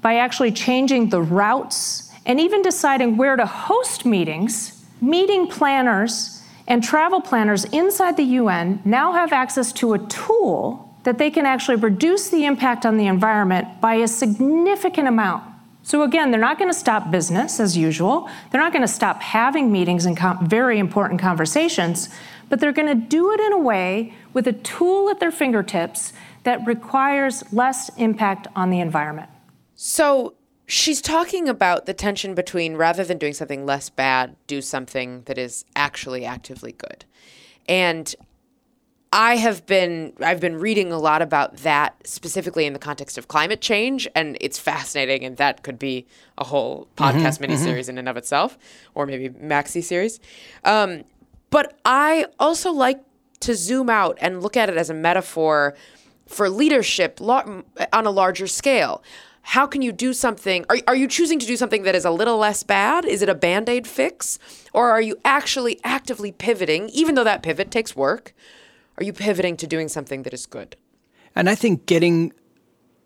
by 0.00 0.16
actually 0.16 0.52
changing 0.52 1.08
the 1.08 1.22
routes, 1.22 2.10
and 2.26 2.38
even 2.38 2.62
deciding 2.62 3.16
where 3.16 3.36
to 3.36 3.46
host 3.46 4.04
meetings, 4.04 4.84
meeting 5.00 5.46
planners 5.46 6.42
and 6.66 6.84
travel 6.84 7.20
planners 7.20 7.64
inside 7.66 8.16
the 8.16 8.24
UN 8.24 8.80
now 8.84 9.12
have 9.12 9.32
access 9.32 9.72
to 9.72 9.94
a 9.94 9.98
tool 9.98 10.94
that 11.04 11.16
they 11.16 11.30
can 11.30 11.46
actually 11.46 11.76
reduce 11.76 12.28
the 12.28 12.44
impact 12.44 12.84
on 12.84 12.98
the 12.98 13.06
environment 13.06 13.80
by 13.80 13.94
a 13.94 14.06
significant 14.06 15.08
amount. 15.08 15.42
So, 15.88 16.02
again, 16.02 16.30
they're 16.30 16.38
not 16.38 16.58
going 16.58 16.68
to 16.68 16.78
stop 16.78 17.10
business 17.10 17.58
as 17.58 17.74
usual. 17.74 18.28
They're 18.50 18.60
not 18.60 18.74
going 18.74 18.82
to 18.82 18.92
stop 18.92 19.22
having 19.22 19.72
meetings 19.72 20.04
and 20.04 20.14
com- 20.14 20.46
very 20.46 20.78
important 20.78 21.18
conversations, 21.18 22.10
but 22.50 22.60
they're 22.60 22.74
going 22.74 22.88
to 22.88 23.06
do 23.06 23.32
it 23.32 23.40
in 23.40 23.54
a 23.54 23.58
way 23.58 24.12
with 24.34 24.46
a 24.46 24.52
tool 24.52 25.08
at 25.08 25.18
their 25.18 25.30
fingertips 25.30 26.12
that 26.42 26.60
requires 26.66 27.42
less 27.54 27.88
impact 27.96 28.48
on 28.54 28.68
the 28.68 28.80
environment. 28.80 29.30
So, 29.76 30.34
she's 30.66 31.00
talking 31.00 31.48
about 31.48 31.86
the 31.86 31.94
tension 31.94 32.34
between 32.34 32.76
rather 32.76 33.02
than 33.02 33.16
doing 33.16 33.32
something 33.32 33.64
less 33.64 33.88
bad, 33.88 34.36
do 34.46 34.60
something 34.60 35.22
that 35.22 35.38
is 35.38 35.64
actually 35.74 36.26
actively 36.26 36.72
good. 36.72 37.06
And 37.66 38.14
I 39.12 39.36
have 39.36 39.64
been 39.64 40.12
I've 40.20 40.40
been 40.40 40.56
reading 40.56 40.92
a 40.92 40.98
lot 40.98 41.22
about 41.22 41.58
that 41.58 41.94
specifically 42.06 42.66
in 42.66 42.74
the 42.74 42.78
context 42.78 43.16
of 43.16 43.28
climate 43.28 43.60
change, 43.60 44.06
and 44.14 44.36
it's 44.40 44.58
fascinating, 44.58 45.24
and 45.24 45.36
that 45.38 45.62
could 45.62 45.78
be 45.78 46.06
a 46.36 46.44
whole 46.44 46.88
podcast 46.96 47.40
mm-hmm, 47.40 47.52
miniseries 47.52 47.80
mm-hmm. 47.80 47.90
in 47.90 47.98
and 47.98 48.08
of 48.08 48.16
itself, 48.16 48.58
or 48.94 49.06
maybe 49.06 49.30
maxi 49.30 49.82
series. 49.82 50.20
Um, 50.64 51.04
but 51.50 51.78
I 51.84 52.26
also 52.38 52.70
like 52.70 53.00
to 53.40 53.54
zoom 53.54 53.88
out 53.88 54.18
and 54.20 54.42
look 54.42 54.56
at 54.56 54.68
it 54.68 54.76
as 54.76 54.90
a 54.90 54.94
metaphor 54.94 55.74
for 56.26 56.50
leadership 56.50 57.20
on 57.20 57.64
a 57.92 58.10
larger 58.10 58.46
scale. 58.46 59.02
How 59.40 59.66
can 59.66 59.80
you 59.80 59.92
do 59.92 60.12
something? 60.12 60.66
Are, 60.68 60.76
are 60.86 60.94
you 60.94 61.08
choosing 61.08 61.38
to 61.38 61.46
do 61.46 61.56
something 61.56 61.84
that 61.84 61.94
is 61.94 62.04
a 62.04 62.10
little 62.10 62.36
less 62.36 62.62
bad? 62.62 63.06
Is 63.06 63.22
it 63.22 63.30
a 63.30 63.34
band 63.34 63.70
aid 63.70 63.86
fix? 63.86 64.38
Or 64.74 64.90
are 64.90 65.00
you 65.00 65.16
actually 65.24 65.80
actively 65.84 66.32
pivoting, 66.32 66.90
even 66.90 67.14
though 67.14 67.24
that 67.24 67.42
pivot 67.42 67.70
takes 67.70 67.96
work? 67.96 68.34
Are 68.98 69.04
you 69.04 69.12
pivoting 69.12 69.56
to 69.58 69.66
doing 69.68 69.88
something 69.88 70.24
that 70.24 70.34
is 70.34 70.44
good? 70.44 70.76
And 71.36 71.48
I 71.48 71.54
think 71.54 71.86
getting 71.86 72.32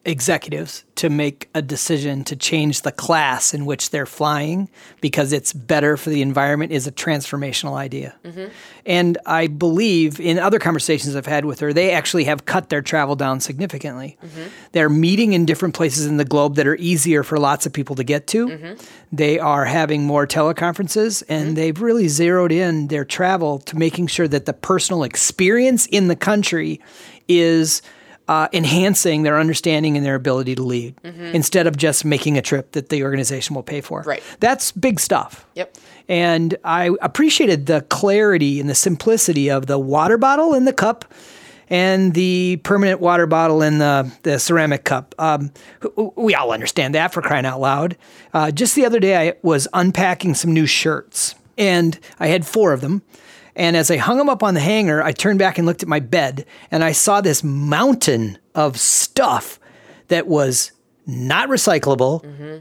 executives 0.05 0.85
to 0.97 1.09
make 1.09 1.49
a 1.55 1.63
decision 1.63 2.25
to 2.25 2.35
change 2.35 2.83
the 2.83 2.91
class 2.91 3.55
in 3.55 3.65
which 3.65 3.91
they're 3.91 4.07
flying 4.07 4.69
because 5.01 5.33
it's 5.33 5.53
better 5.53 5.97
for 5.97 6.11
the 6.11 6.23
environment 6.23 6.73
is 6.73 6.87
a 6.87 6.93
transformational 6.93 7.75
idea. 7.75 8.15
Mm-hmm. 8.25 8.47
And 8.85 9.19
I 9.27 9.47
believe 9.47 10.19
in 10.19 10.41
other 10.41 10.59
conversations 10.59 11.15
I've 11.15 11.27
had 11.27 11.45
with 11.45 11.61
her, 11.61 11.73
they 11.73 11.93
actually 11.93 12.25
have 12.25 12.47
cut 12.47 12.69
their 12.69 12.83
travel 12.83 13.15
down 13.15 13.39
significantly. 13.39 14.19
Mm-hmm. 14.25 14.49
They're 14.73 14.89
meeting 14.89 15.35
in 15.35 15.47
different 15.47 15.75
places 15.75 16.07
in 16.07 16.17
the 16.17 16.25
globe 16.25 16.57
that 16.57 16.67
are 16.67 16.77
easier 16.77 17.23
for 17.23 17.39
lots 17.39 17.65
of 17.65 17.73
people 17.73 17.95
to 17.97 18.05
get 18.05 18.27
to. 18.29 18.49
Mm-hmm. 18.49 18.85
They 19.13 19.39
are 19.39 19.65
having 19.65 20.05
more 20.05 20.27
teleconferences 20.27 21.23
and 21.29 21.47
mm-hmm. 21.47 21.55
they've 21.55 21.81
really 21.81 22.09
zeroed 22.09 22.51
in 22.51 22.89
their 22.89 23.05
travel 23.05 23.61
to 23.61 23.79
making 23.79 24.09
sure 24.09 24.27
that 24.27 24.47
the 24.47 24.53
personal 24.53 25.05
experience 25.05 25.87
in 25.87 26.09
the 26.09 26.17
country 26.17 26.81
is 27.29 27.83
uh, 28.33 28.49
enhancing 28.55 29.25
their 29.25 29.39
understanding 29.39 29.95
and 29.95 30.07
their 30.07 30.15
ability 30.15 30.55
to 30.55 30.63
lead 30.63 30.97
mm-hmm. 31.05 31.23
instead 31.35 31.67
of 31.67 31.77
just 31.77 32.03
making 32.03 32.39
a 32.39 32.41
trip 32.41 32.73
that 32.73 32.89
the 32.89 33.05
organization 33.05 33.55
will 33.55 33.63
pay 33.63 33.83
for. 33.83 34.01
Right. 34.01 34.23
That's 34.41 34.73
big 34.73 35.01
stuff. 35.01 35.45
Yep. 35.55 35.77
And 36.09 36.57
I 36.65 36.97
appreciated 37.03 37.67
the 37.67 37.83
clarity 37.83 38.59
and 38.59 38.71
the 38.71 38.75
simplicity 38.75 39.51
of 39.51 39.67
the 39.67 39.79
water 39.79 40.17
bottle 40.17 40.55
in 40.55 40.65
the 40.65 40.73
cup 40.73 41.13
and 41.69 42.15
the 42.15 42.59
permanent 42.65 43.01
water 43.01 43.27
bottle 43.27 43.61
in 43.61 43.77
the, 43.77 44.11
the 44.23 44.39
ceramic 44.39 44.85
cup. 44.85 45.15
Um, 45.19 45.53
we 46.17 46.35
all 46.35 46.53
understand 46.53 46.95
that 46.95 47.13
for 47.13 47.21
crying 47.21 47.45
out 47.45 47.61
loud. 47.61 47.99
Uh, 48.33 48.51
just 48.51 48.75
the 48.75 48.87
other 48.87 48.99
day, 48.99 49.29
I 49.29 49.35
was 49.43 49.69
unpacking 49.75 50.33
some 50.37 50.55
new 50.55 50.65
shirts, 50.65 51.35
and 51.59 51.99
I 52.19 52.29
had 52.29 52.47
four 52.47 52.73
of 52.73 52.81
them. 52.81 53.03
And 53.55 53.77
as 53.77 53.91
I 53.91 53.97
hung 53.99 54.19
them 54.19 54.29
up 54.29 54.43
on 54.43 54.55
the 54.55 54.61
hanger, 54.61 55.03
I 55.03 55.13
turned 55.13 55.39
back 55.39 55.59
and 55.59 55.67
looked 55.67 55.83
at 55.83 55.89
my 55.89 56.01
bed 56.01 56.47
and 56.71 56.83
I 56.83 56.93
saw 56.93 57.21
this 57.21 57.45
mountain 57.45 58.39
of 58.55 58.79
stuff 58.79 59.59
that 60.09 60.27
was 60.27 60.73
not 61.07 61.49
recyclable, 61.49 62.25
mm-hmm 62.25 62.59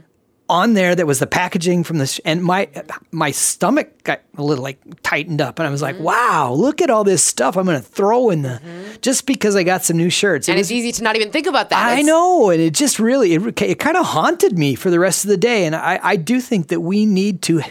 on 0.48 0.74
there 0.74 0.94
that 0.94 1.06
was 1.06 1.18
the 1.18 1.26
packaging 1.26 1.84
from 1.84 1.98
this 1.98 2.18
and 2.24 2.42
my 2.42 2.68
my 3.10 3.30
stomach 3.30 4.02
got 4.02 4.20
a 4.36 4.42
little 4.42 4.62
like 4.62 4.78
tightened 5.02 5.40
up 5.40 5.58
and 5.58 5.66
I 5.66 5.70
was 5.70 5.82
like, 5.82 5.94
mm-hmm. 5.94 6.04
"Wow, 6.04 6.52
look 6.52 6.82
at 6.82 6.90
all 6.90 7.04
this 7.04 7.22
stuff 7.22 7.56
I'm 7.56 7.64
going 7.64 7.80
to 7.80 7.86
throw 7.86 8.30
in 8.30 8.42
the 8.42 8.60
mm-hmm. 8.62 9.00
just 9.00 9.26
because 9.26 9.56
I 9.56 9.62
got 9.62 9.82
some 9.84 9.96
new 9.96 10.10
shirts." 10.10 10.48
And 10.48 10.58
it 10.58 10.60
it's 10.60 10.70
easy 10.70 10.92
to 10.92 11.02
not 11.02 11.16
even 11.16 11.30
think 11.30 11.46
about 11.46 11.70
that. 11.70 11.78
I 11.78 11.98
it's, 11.98 12.06
know, 12.06 12.50
and 12.50 12.60
it 12.60 12.74
just 12.74 12.98
really 12.98 13.34
it, 13.34 13.62
it 13.62 13.78
kind 13.78 13.96
of 13.96 14.06
haunted 14.06 14.58
me 14.58 14.74
for 14.74 14.90
the 14.90 14.98
rest 14.98 15.24
of 15.24 15.28
the 15.28 15.36
day 15.36 15.64
and 15.64 15.74
I 15.74 15.98
I 16.02 16.16
do 16.16 16.40
think 16.40 16.68
that 16.68 16.80
we 16.80 17.06
need 17.06 17.42
to 17.42 17.62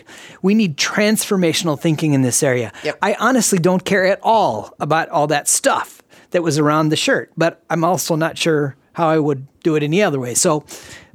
we 0.41 0.53
need 0.53 0.77
transformational 0.77 1.79
thinking 1.79 2.13
in 2.13 2.21
this 2.21 2.41
area. 2.41 2.71
Yep. 2.83 2.97
I 3.01 3.15
honestly 3.19 3.59
don't 3.59 3.85
care 3.85 4.05
at 4.05 4.19
all 4.23 4.73
about 4.79 5.09
all 5.09 5.27
that 5.27 5.47
stuff 5.47 6.01
that 6.31 6.41
was 6.41 6.57
around 6.57 6.89
the 6.89 6.95
shirt, 6.95 7.31
but 7.37 7.63
I'm 7.69 7.83
also 7.83 8.15
not 8.15 8.37
sure 8.37 8.75
how 8.93 9.09
I 9.09 9.19
would 9.19 9.47
do 9.63 9.75
it 9.75 9.83
any 9.83 10.01
other 10.01 10.19
way. 10.19 10.33
So 10.33 10.65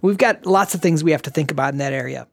we've 0.00 0.18
got 0.18 0.46
lots 0.46 0.74
of 0.74 0.80
things 0.80 1.02
we 1.02 1.12
have 1.12 1.22
to 1.22 1.30
think 1.30 1.50
about 1.50 1.72
in 1.72 1.78
that 1.78 1.92
area. 1.92 2.26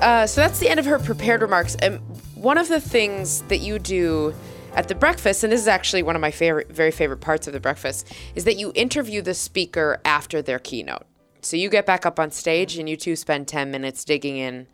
Uh, 0.00 0.26
so 0.26 0.40
that's 0.40 0.58
the 0.58 0.68
end 0.68 0.80
of 0.80 0.86
her 0.86 0.98
prepared 0.98 1.42
remarks. 1.42 1.76
And 1.76 2.00
one 2.34 2.58
of 2.58 2.68
the 2.68 2.80
things 2.80 3.42
that 3.42 3.58
you 3.58 3.78
do 3.78 4.34
at 4.74 4.88
the 4.88 4.96
breakfast, 4.96 5.44
and 5.44 5.52
this 5.52 5.60
is 5.60 5.68
actually 5.68 6.02
one 6.02 6.16
of 6.16 6.20
my 6.20 6.32
favorite, 6.32 6.72
very 6.72 6.90
favorite 6.90 7.20
parts 7.20 7.46
of 7.46 7.52
the 7.52 7.60
breakfast, 7.60 8.12
is 8.34 8.44
that 8.44 8.56
you 8.56 8.72
interview 8.74 9.22
the 9.22 9.34
speaker 9.34 10.00
after 10.04 10.42
their 10.42 10.58
keynote. 10.58 11.06
So 11.40 11.56
you 11.56 11.68
get 11.68 11.86
back 11.86 12.04
up 12.04 12.18
on 12.18 12.32
stage 12.32 12.78
and 12.78 12.88
you 12.88 12.96
two 12.96 13.14
spend 13.14 13.46
10 13.46 13.70
minutes 13.70 14.04
digging 14.04 14.38
in 14.38 14.66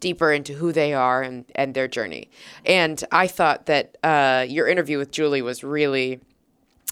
deeper 0.00 0.32
into 0.32 0.52
who 0.54 0.72
they 0.72 0.94
are 0.94 1.22
and, 1.22 1.44
and 1.54 1.74
their 1.74 1.88
journey. 1.88 2.30
And 2.64 3.02
I 3.12 3.26
thought 3.26 3.66
that 3.66 3.96
uh, 4.02 4.46
your 4.48 4.68
interview 4.68 4.98
with 4.98 5.10
Julie 5.10 5.42
was 5.42 5.64
really, 5.64 6.20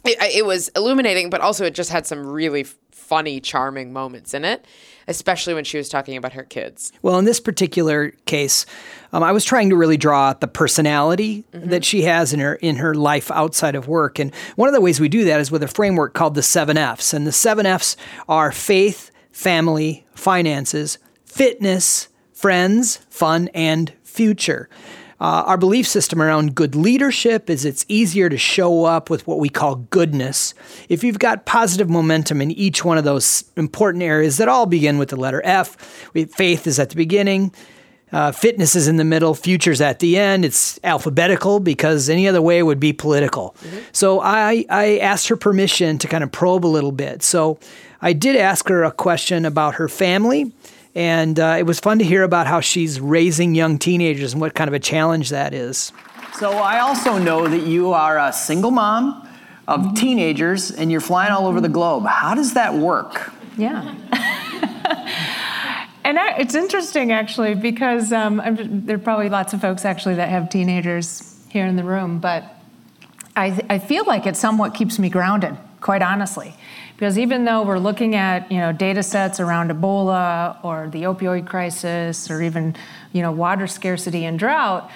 it, 0.05 0.19
it 0.35 0.47
was 0.47 0.69
illuminating, 0.77 1.31
but 1.31 1.40
also 1.40 1.64
it 1.64 1.75
just 1.75 1.90
had 1.90 2.07
some 2.07 2.27
really 2.27 2.66
funny, 2.90 3.40
charming 3.40 3.92
moments 3.92 4.35
in 4.35 4.45
it, 4.45 4.64
especially 5.07 5.55
when 5.55 5.62
she 5.62 5.79
was 5.79 5.88
talking 5.88 6.16
about 6.16 6.33
her 6.33 6.42
kids. 6.42 6.92
Well, 7.03 7.21
in 7.21 7.25
this 7.25 7.38
particular 7.38 8.11
case, 8.25 8.66
um, 9.12 9.23
I 9.23 9.31
was 9.31 9.45
trying 9.45 9.71
to 9.71 9.77
really 9.77 9.97
draw 9.97 10.31
out 10.31 10.40
the 10.40 10.49
personality 10.49 11.45
mm-hmm. 11.53 11.71
that 11.71 11.85
she 11.85 12.03
has 12.03 12.33
in 12.33 12.40
her 12.40 12.57
in 12.57 12.77
her 12.77 12.95
life 12.97 13.31
outside 13.31 13.77
of 13.77 13.87
work, 13.87 14.19
and 14.19 14.35
one 14.57 14.69
of 14.69 14.75
the 14.75 14.81
ways 14.81 14.99
we 14.99 15.09
do 15.09 15.25
that 15.25 15.38
is 15.38 15.53
with 15.53 15.62
a 15.62 15.69
framework 15.69 16.14
called 16.14 16.35
the 16.35 16.42
seven 16.42 16.77
Fs, 16.77 17.14
and 17.14 17.29
the 17.29 17.33
seven 17.33 17.64
Fs 17.64 17.97
are 18.29 18.51
faith, 18.51 19.12
family, 19.31 20.05
finances, 20.16 20.99
fitness, 21.25 22.09
friends, 22.37 22.99
fun, 23.09 23.49
and 23.55 23.92
future. 24.03 24.68
Uh, 25.18 25.42
our 25.46 25.57
belief 25.57 25.88
system 25.88 26.20
around 26.20 26.55
good 26.55 26.75
leadership 26.75 27.49
is 27.49 27.64
it's 27.64 27.87
easier 27.88 28.29
to 28.29 28.37
show 28.37 28.85
up 28.85 29.09
with 29.09 29.27
what 29.27 29.38
we 29.38 29.49
call 29.49 29.77
goodness 29.77 30.53
if 30.90 31.03
you've 31.03 31.18
got 31.18 31.46
positive 31.46 31.88
momentum 31.88 32.42
in 32.42 32.51
each 32.51 32.85
one 32.85 32.99
of 32.99 33.05
those 33.05 33.44
important 33.57 34.03
areas 34.05 34.37
that 34.37 34.46
all 34.46 34.66
begin 34.66 34.99
with 34.99 35.09
the 35.09 35.16
letter 35.16 35.40
F. 35.42 35.77
Faith 36.35 36.66
is 36.66 36.79
at 36.79 36.90
the 36.90 36.96
beginning, 36.96 37.51
uh, 38.12 38.31
fitness 38.31 38.77
is 38.77 38.87
in 38.87 38.99
the 38.99 39.05
middle, 39.05 39.35
future's 39.35 39.81
at 39.81 40.01
the 40.01 40.18
end. 40.18 40.44
It's 40.44 40.79
alphabetical 40.85 41.61
because 41.61 42.11
any 42.11 42.29
other 42.29 42.42
way 42.42 42.62
would 42.62 42.79
be 42.79 42.92
political. 42.92 43.57
Mm-hmm. 43.61 43.79
So 43.92 44.20
I, 44.20 44.66
I 44.68 44.99
asked 44.99 45.29
her 45.29 45.37
permission 45.37 45.96
to 45.99 46.09
kind 46.09 46.22
of 46.22 46.31
probe 46.31 46.66
a 46.66 46.68
little 46.68 46.92
bit. 46.92 47.22
So 47.22 47.59
I 48.03 48.12
did 48.12 48.37
ask 48.37 48.68
her 48.68 48.85
a 48.85 48.92
question 48.92 49.46
about 49.46 49.77
her 49.77 49.88
family 49.88 50.53
and 50.97 51.39
uh, 51.39 51.57
it 51.59 51.65
was 51.65 51.79
fun 51.79 51.99
to 51.99 52.05
hear 52.05 52.23
about 52.23 52.47
how 52.47 52.61
she's 52.61 52.99
raising 52.99 53.55
young 53.55 53.79
teenagers 53.79 54.33
and 54.33 54.41
what 54.41 54.55
kind 54.55 54.67
of 54.67 54.75
a 54.75 54.79
challenge 54.79 55.29
that 55.29 55.53
is. 55.53 55.93
So, 56.39 56.53
I 56.53 56.81
also 56.81 57.19
know 57.19 57.47
that 57.47 57.67
you 57.67 57.93
are 57.93 58.19
a 58.19 58.33
single 58.33 58.71
mom 58.71 59.29
of 59.69 59.95
teenagers 59.95 60.71
and 60.71 60.91
you're 60.91 61.01
flying 61.03 61.33
all 61.33 61.47
over 61.47 61.61
the 61.61 61.69
globe. 61.69 62.07
How 62.07 62.35
does 62.35 62.55
that 62.55 62.75
work? 62.75 63.33
Yeah. 63.59 63.83
and 66.05 66.19
it's 66.39 66.55
interesting 66.55 67.13
actually 67.13 67.55
because 67.55 68.13
um, 68.13 68.41
there 68.87 68.97
are 68.97 68.99
probably 68.99 69.29
lots 69.29 69.53
of 69.53 69.61
folks 69.61 69.85
actually 69.85 70.15
that 70.15 70.31
have 70.31 70.49
teenagers 70.49 71.39
here 71.49 71.67
in 71.67 71.77
the 71.77 71.85
room, 71.85 72.21
but 72.21 72.45
I, 73.35 73.61
I 73.69 73.79
feel 73.79 74.05
like 74.07 74.27
it 74.27 74.37
somewhat 74.37 74.73
keeps 74.73 74.99
me 74.99 75.11
grounded, 75.11 75.57
quite 75.87 76.03
honestly. 76.03 76.53
Because 76.96 77.16
even 77.16 77.44
though 77.44 77.62
we're 77.62 77.79
looking 77.79 78.16
at 78.16 78.51
you 78.51 78.59
know 78.59 78.72
data 78.72 79.05
sets 79.05 79.38
around 79.38 79.70
Ebola 79.70 80.62
or 80.64 80.88
the 80.90 81.05
opioid 81.05 81.46
crisis 81.46 82.29
or 82.29 82.42
even 82.42 82.75
you 83.12 83.22
know 83.22 83.31
water 83.31 83.68
scarcity 83.68 84.25
and 84.25 84.37
drought, 84.37 84.90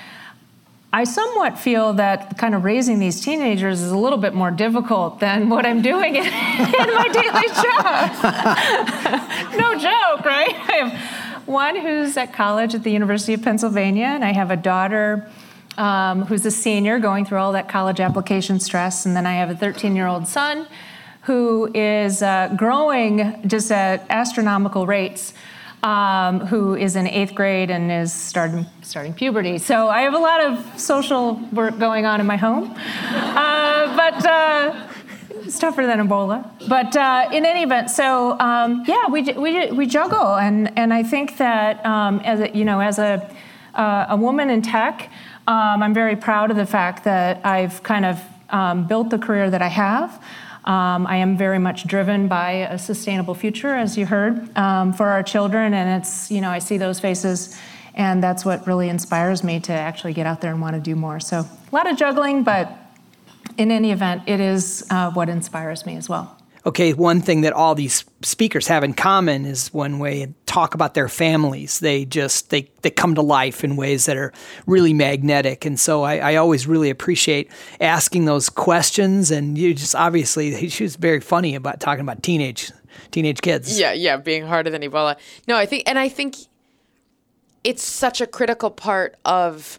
I 0.93 1.05
somewhat 1.05 1.61
feel 1.61 1.93
that 1.93 2.37
kind 2.39 2.57
of 2.57 2.65
raising 2.65 2.99
these 2.99 3.21
teenagers 3.21 3.81
is 3.83 3.93
a 3.93 3.97
little 3.97 4.19
bit 4.19 4.35
more 4.35 4.51
difficult 4.51 5.21
than 5.21 5.49
what 5.49 5.65
I'm 5.65 5.81
doing 5.81 6.17
in, 6.23 6.25
in 6.27 6.89
my 7.01 7.09
daily 7.13 7.49
job. 7.63 8.11
no 9.63 9.79
joke, 9.79 10.25
right? 10.25 10.57
I 10.69 10.77
have 10.83 11.47
one 11.47 11.77
who's 11.77 12.17
at 12.17 12.33
college 12.33 12.75
at 12.75 12.83
the 12.83 12.91
University 12.91 13.35
of 13.35 13.43
Pennsylvania, 13.43 14.07
and 14.07 14.25
I 14.25 14.33
have 14.33 14.51
a 14.51 14.57
daughter 14.57 15.31
um, 15.77 16.25
who's 16.25 16.45
a 16.47 16.51
senior 16.51 16.99
going 16.99 17.25
through 17.25 17.39
all 17.39 17.53
that 17.53 17.69
college 17.69 18.01
application 18.01 18.61
stress, 18.61 19.07
and 19.07 19.17
then 19.17 19.27
I 19.27 19.35
have 19.35 19.51
a 19.51 19.57
13 19.57 19.97
year 19.97 20.07
old 20.07 20.27
son 20.27 20.67
who 21.23 21.71
is 21.75 22.23
uh, 22.23 22.53
growing 22.57 23.43
just 23.47 23.71
at 23.71 24.07
astronomical 24.11 24.87
rates. 24.87 25.35
Um, 25.83 26.41
who 26.41 26.75
is 26.75 26.95
in 26.95 27.07
eighth 27.07 27.35
grade 27.35 27.71
and 27.71 27.91
is 27.91 28.13
starting 28.13 28.67
starting 28.83 29.15
puberty. 29.15 29.57
So 29.57 29.89
I 29.89 30.03
have 30.03 30.13
a 30.13 30.19
lot 30.19 30.45
of 30.45 30.79
social 30.79 31.37
work 31.53 31.79
going 31.79 32.05
on 32.05 32.21
in 32.21 32.27
my 32.27 32.37
home, 32.37 32.75
uh, 32.77 33.97
but. 33.97 34.27
Uh, 34.27 34.89
it's 35.43 35.59
tougher 35.59 35.87
than 35.87 36.07
Ebola, 36.07 36.49
but 36.69 36.95
uh, 36.95 37.29
in 37.33 37.45
any 37.45 37.63
event, 37.63 37.91
so 37.91 38.39
um, 38.39 38.85
yeah, 38.87 39.09
we, 39.09 39.23
we, 39.33 39.73
we 39.73 39.87
juggle, 39.87 40.37
and, 40.37 40.71
and 40.79 40.93
I 40.93 41.03
think 41.03 41.39
that 41.39 41.85
um, 41.85 42.21
as 42.21 42.41
a, 42.41 42.57
you 42.57 42.65
know, 42.65 42.81
as 42.81 42.99
a 43.01 43.29
uh, 43.75 44.07
a 44.11 44.17
woman 44.17 44.51
in 44.51 44.63
tech, 44.63 45.11
um, 45.51 45.83
I'm 45.83 45.93
very 45.93 46.15
proud 46.15 46.53
of 46.53 46.57
the 46.57 46.65
fact 46.65 47.03
that 47.05 47.45
I've 47.45 47.83
kind 47.83 48.05
of 48.05 48.23
um, 48.51 48.87
built 48.87 49.11
the 49.11 49.19
career 49.19 49.51
that 49.51 49.61
I 49.61 49.67
have. 49.67 50.23
Um, 50.65 51.09
I 51.09 51.17
am 51.17 51.37
very 51.37 51.59
much 51.59 51.89
driven 51.89 52.29
by 52.29 52.69
a 52.71 52.79
sustainable 52.79 53.35
future, 53.35 53.75
as 53.75 53.99
you 53.99 54.07
heard, 54.07 54.57
um, 54.57 54.93
for 54.93 55.09
our 55.09 55.25
children. 55.25 55.75
And 55.75 56.01
it's, 56.01 56.31
you 56.31 56.41
know, 56.41 56.51
I 56.51 56.61
see 56.61 56.79
those 56.79 57.01
faces, 57.01 57.59
and 57.97 58.23
that's 58.23 58.45
what 58.45 58.65
really 58.69 58.89
inspires 58.89 59.43
me 59.43 59.59
to 59.61 59.73
actually 59.73 60.13
get 60.13 60.25
out 60.25 60.41
there 60.41 60.53
and 60.53 60.61
want 60.61 60.77
to 60.77 60.81
do 60.81 60.95
more. 60.95 61.19
So 61.19 61.39
a 61.41 61.75
lot 61.75 61.91
of 61.91 61.97
juggling, 61.97 62.45
but 62.45 62.71
in 63.59 63.73
any 63.73 63.91
event, 63.91 64.23
it 64.27 64.39
is 64.39 64.87
uh, 64.91 65.11
what 65.11 65.29
inspires 65.29 65.85
me 65.85 65.97
as 65.97 66.09
well 66.09 66.40
okay, 66.67 66.93
one 66.93 67.21
thing 67.21 67.41
that 67.43 67.53
all 67.53 67.75
these 67.75 68.05
speakers 68.23 68.67
have 68.67 68.85
in 68.85 68.95
common 68.95 69.45
is 69.45 69.73
one 69.73 69.99
way 69.99 70.35
talk 70.47 70.75
about 70.75 70.95
their 70.95 71.09
families. 71.09 71.81
They 71.81 72.05
just 72.05 72.51
they 72.51 72.71
they 72.83 72.91
come 72.91 73.15
to 73.15 73.23
life 73.23 73.65
in 73.65 73.77
ways 73.77 74.07
that 74.07 74.17
are 74.17 74.33
really 74.67 74.93
magnetic, 74.93 75.65
and 75.65 75.79
so 75.79 76.03
I, 76.03 76.19
I 76.19 76.37
always 76.37 76.67
really 76.67 76.91
appreciate 76.91 77.51
asking 77.81 78.25
those 78.25 78.49
questions. 78.49 79.31
And 79.31 79.57
you 79.57 79.75
just 79.75 79.95
obviously 79.95 80.69
she 80.69 80.83
was 80.83 80.97
very 80.97 81.21
funny 81.21 81.55
about 81.55 81.81
talking 81.81 82.03
about 82.03 82.23
teenage 82.23 82.71
teenage 83.11 83.41
kids. 83.41 83.79
Yeah, 83.79 83.93
yeah, 83.93 84.17
being 84.17 84.45
harder 84.45 84.71
than 84.71 84.83
Ebola. 84.83 85.17
No, 85.47 85.57
I 85.57 85.67
think, 85.67 85.85
and 85.87 85.99
I 85.99 86.09
think 86.09 86.37
it's 87.65 87.85
such 87.85 88.21
a 88.21 88.27
critical 88.27 88.71
part 88.71 89.17
of 89.25 89.79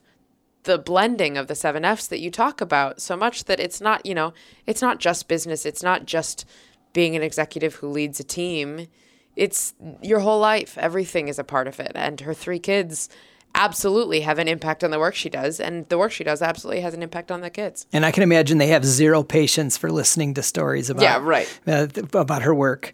the 0.64 0.78
blending 0.78 1.38
of 1.38 1.48
the 1.48 1.56
seven 1.56 1.84
F's 1.84 2.08
that 2.08 2.20
you 2.20 2.30
talk 2.30 2.62
about 2.62 3.02
so 3.02 3.18
much 3.18 3.46
that 3.46 3.60
it's 3.60 3.82
not, 3.82 4.06
you 4.06 4.14
know, 4.14 4.34
it's 4.68 4.82
not 4.82 5.00
just 5.00 5.28
business. 5.28 5.66
It's 5.66 5.82
not 5.82 6.06
just 6.06 6.46
being 6.94 7.16
an 7.16 7.24
executive 7.24 7.76
who 7.76 7.88
leads 7.88 8.20
a 8.20 8.24
team, 8.24 8.88
it's 9.36 9.74
your 10.02 10.20
whole 10.20 10.40
life. 10.40 10.78
Everything 10.78 11.28
is 11.28 11.40
a 11.40 11.44
part 11.44 11.68
of 11.68 11.80
it. 11.80 11.92
And 11.96 12.20
her 12.22 12.34
three 12.34 12.60
kids 12.60 13.10
absolutely 13.56 14.22
have 14.22 14.40
an 14.40 14.48
impact 14.48 14.84
on 14.84 14.92
the 14.92 15.00
work 15.00 15.16
she 15.16 15.30
does. 15.30 15.60
And 15.60 15.88
the 15.90 15.98
work 15.98 16.12
she 16.12 16.24
does 16.24 16.42
absolutely 16.42 16.82
has 16.82 16.94
an 16.94 17.04
impact 17.04 17.32
on 17.32 17.42
the 17.42 17.50
kids. 17.50 17.86
And 17.92 18.06
I 18.06 18.12
can 18.12 18.24
imagine 18.24 18.58
they 18.58 18.68
have 18.68 18.86
zero 18.86 19.24
patience 19.24 19.78
for 19.78 19.92
listening 19.92 20.34
to 20.36 20.44
stories 20.44 20.90
about, 20.90 21.04
yeah, 21.04 21.20
right. 21.22 21.60
Uh, 21.68 21.88
about 22.14 22.44
her 22.44 22.54
work. 22.54 22.94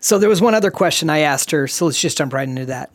So 0.00 0.18
there 0.18 0.28
was 0.28 0.40
one 0.40 0.54
other 0.54 0.70
question 0.70 1.10
I 1.10 1.20
asked 1.20 1.50
her. 1.50 1.68
So 1.68 1.86
let's 1.86 2.00
just 2.00 2.18
jump 2.18 2.32
right 2.32 2.48
into 2.48 2.66
that. 2.66 2.90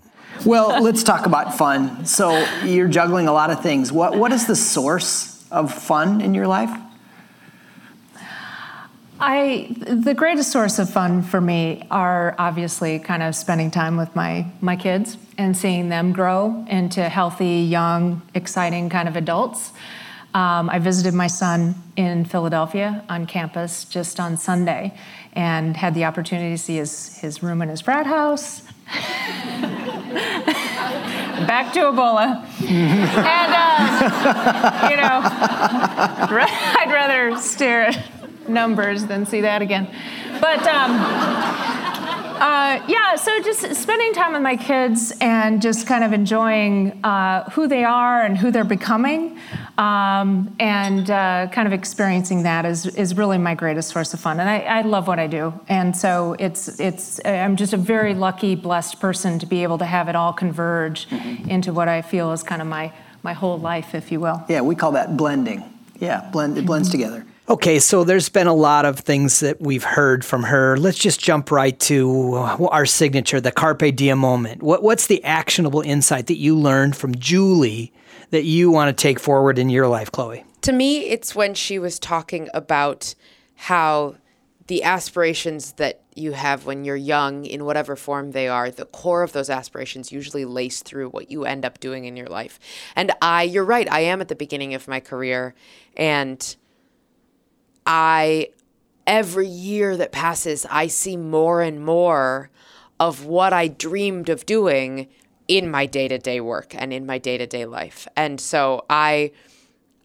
Well, 0.46 0.82
let's 0.82 1.04
talk 1.04 1.26
about 1.26 1.58
fun. 1.58 2.06
So 2.06 2.46
you're 2.64 2.90
juggling 2.90 3.28
a 3.28 3.32
lot 3.32 3.52
of 3.52 3.62
things. 3.62 3.92
What 3.92 4.18
what 4.18 4.34
is 4.34 4.48
the 4.48 4.56
source 4.56 5.46
of 5.50 5.74
fun 5.74 6.20
in 6.20 6.34
your 6.34 6.48
life? 6.48 6.76
I 9.20 9.74
the 9.80 10.14
greatest 10.14 10.52
source 10.52 10.78
of 10.78 10.90
fun 10.90 11.24
for 11.24 11.40
me 11.40 11.88
are 11.90 12.36
obviously 12.38 13.00
kind 13.00 13.24
of 13.24 13.34
spending 13.34 13.72
time 13.72 13.96
with 13.96 14.14
my 14.14 14.46
my 14.60 14.76
kids 14.76 15.18
and 15.38 15.56
seeing 15.56 15.88
them 15.90 16.12
grow 16.12 16.66
into 16.70 17.08
healthy, 17.08 17.62
young, 17.62 18.22
exciting 18.34 18.90
kind 18.90 19.08
of 19.08 19.16
adults. 19.16 19.72
Um, 20.34 20.70
I 20.70 20.80
visited 20.80 21.14
my 21.14 21.28
son 21.28 21.76
in 21.96 22.26
Philadelphia 22.26 23.06
on 23.08 23.26
campus 23.26 23.86
just 23.86 24.20
on 24.20 24.36
Sunday, 24.36 24.94
and 25.32 25.78
had 25.78 25.94
the 25.96 26.04
opportunity 26.04 26.56
to 26.56 26.58
see 26.62 26.76
his 26.76 27.18
his 27.18 27.42
room 27.42 27.62
in 27.62 27.70
his 27.70 27.80
frat 27.80 28.06
house. 28.06 28.64
Back 31.48 31.74
to 31.74 31.80
Ebola, 31.80 32.46
and 32.62 33.54
uh, 33.54 34.88
you 34.90 34.98
know, 34.98 35.22
I'd 36.82 36.92
rather 36.92 37.38
stare 37.40 37.88
at 37.88 38.15
numbers 38.48 39.06
than 39.06 39.26
see 39.26 39.42
that 39.42 39.62
again. 39.62 39.88
But 40.42 40.66
um, 40.68 40.92
uh, 42.46 42.84
yeah, 42.88 43.16
so 43.16 43.40
just 43.42 43.76
spending 43.76 44.14
time 44.14 44.34
with 44.34 44.42
my 44.42 44.58
kids 44.58 45.14
and 45.22 45.62
just 45.62 45.88
kind 45.88 46.04
of 46.04 46.12
enjoying 46.12 46.92
uh, 47.04 47.50
who 47.52 47.68
they 47.68 47.86
are 47.86 48.24
and 48.24 48.38
who 48.38 48.52
they're 48.52 48.66
becoming, 48.66 49.40
um, 49.78 50.54
and 50.60 51.10
uh, 51.10 51.48
kind 51.52 51.66
of 51.66 51.74
experiencing 51.74 52.44
that 52.44 52.66
is 52.66 52.86
is 52.88 53.16
really 53.16 53.38
my 53.38 53.56
greatest 53.56 53.90
source 53.90 54.14
of 54.14 54.20
fun. 54.20 54.40
And 54.42 54.50
I, 54.50 54.60
I, 54.60 54.82
love 54.82 55.08
what 55.08 55.18
I 55.18 55.28
do, 55.28 55.54
and 55.70 55.96
so 55.96 56.36
it's 56.38 56.80
it's 56.80 57.22
I'm 57.24 57.56
just 57.56 57.72
a 57.72 57.78
very 57.78 58.14
lucky, 58.14 58.56
blessed 58.56 59.00
person 59.00 59.40
to 59.40 59.46
be 59.46 59.64
able 59.64 59.78
to 59.78 59.86
have 59.86 60.10
it 60.10 60.16
all 60.16 60.34
converge 60.34 61.08
into 61.48 61.72
what 61.72 61.88
I 61.88 62.02
feel 62.02 62.34
is 62.34 62.44
kind 62.44 62.62
of 62.62 62.68
my 62.68 62.92
my 63.24 63.34
whole 63.34 63.58
life, 63.58 63.96
if 63.96 64.12
you 64.12 64.20
will. 64.20 64.44
Yeah, 64.50 64.62
we 64.62 64.76
call 64.76 64.92
that 64.92 65.16
blending. 65.16 65.64
Yeah, 66.00 66.30
blend 66.32 66.58
it 66.58 66.66
blends 66.66 66.90
together. 66.90 67.26
Okay, 67.48 67.78
so 67.78 68.04
there's 68.04 68.28
been 68.28 68.48
a 68.48 68.56
lot 68.56 68.86
of 68.86 69.00
things 69.00 69.40
that 69.42 69.62
we've 69.62 69.84
heard 69.84 70.26
from 70.26 70.42
her. 70.44 70.78
Let's 70.78 70.98
just 70.98 71.20
jump 71.20 71.52
right 71.52 71.80
to 71.82 72.34
uh, 72.34 72.66
our 72.72 72.88
signature, 72.88 73.40
the 73.40 73.52
Carpe 73.52 73.96
Diem 73.96 74.18
moment. 74.18 74.64
What, 74.64 74.82
what's 74.82 75.06
the 75.06 75.24
actionable 75.24 75.82
insight 75.82 76.26
that 76.26 76.38
you 76.38 76.58
learned 76.58 76.96
from 76.96 77.14
Julie 77.14 77.94
that 78.32 78.46
you 78.46 78.72
want 78.72 78.96
to 78.98 79.00
take 79.00 79.20
forward 79.20 79.60
in 79.60 79.70
your 79.70 79.88
life, 79.88 80.12
Chloe? 80.12 80.44
To 80.62 80.74
me, 80.74 81.02
it's 81.02 81.36
when 81.36 81.54
she 81.54 81.78
was 81.78 82.00
talking 82.00 82.50
about 82.52 83.14
how 83.54 84.16
the 84.66 84.82
aspirations 84.82 85.74
that 85.74 86.02
you 86.16 86.32
have 86.32 86.66
when 86.66 86.84
you're 86.84 86.96
young, 86.96 87.46
in 87.46 87.64
whatever 87.64 87.96
form 87.96 88.32
they 88.32 88.48
are, 88.48 88.72
the 88.72 88.86
core 88.86 89.22
of 89.22 89.34
those 89.34 89.52
aspirations 89.52 90.12
usually 90.12 90.46
lace 90.46 90.82
through 90.82 91.10
what 91.10 91.30
you 91.30 91.46
end 91.46 91.64
up 91.64 91.80
doing 91.80 92.06
in 92.06 92.18
your 92.18 92.28
life. 92.28 92.60
And 92.96 93.12
I, 93.22 93.44
you're 93.44 93.66
right, 93.66 93.88
I 93.92 94.00
am 94.00 94.20
at 94.20 94.30
the 94.30 94.36
beginning 94.36 94.74
of 94.74 94.88
my 94.88 95.00
career. 95.00 95.54
And 95.96 96.56
I, 97.86 98.50
every 99.06 99.48
year 99.48 99.98
that 99.98 100.12
passes, 100.12 100.66
I 100.70 100.88
see 100.88 101.18
more 101.18 101.62
and 101.62 101.84
more 101.84 102.50
of 103.00 103.26
what 103.26 103.54
I 103.54 103.68
dreamed 103.68 104.30
of 104.30 104.46
doing 104.46 105.08
in 105.48 105.70
my 105.70 105.86
day 105.86 106.08
to 106.08 106.18
day 106.18 106.42
work 106.42 106.74
and 106.76 106.92
in 106.92 107.06
my 107.06 107.18
day 107.18 107.38
to 107.38 107.46
day 107.46 107.66
life. 107.66 108.08
And 108.16 108.40
so 108.40 108.86
I, 108.90 109.32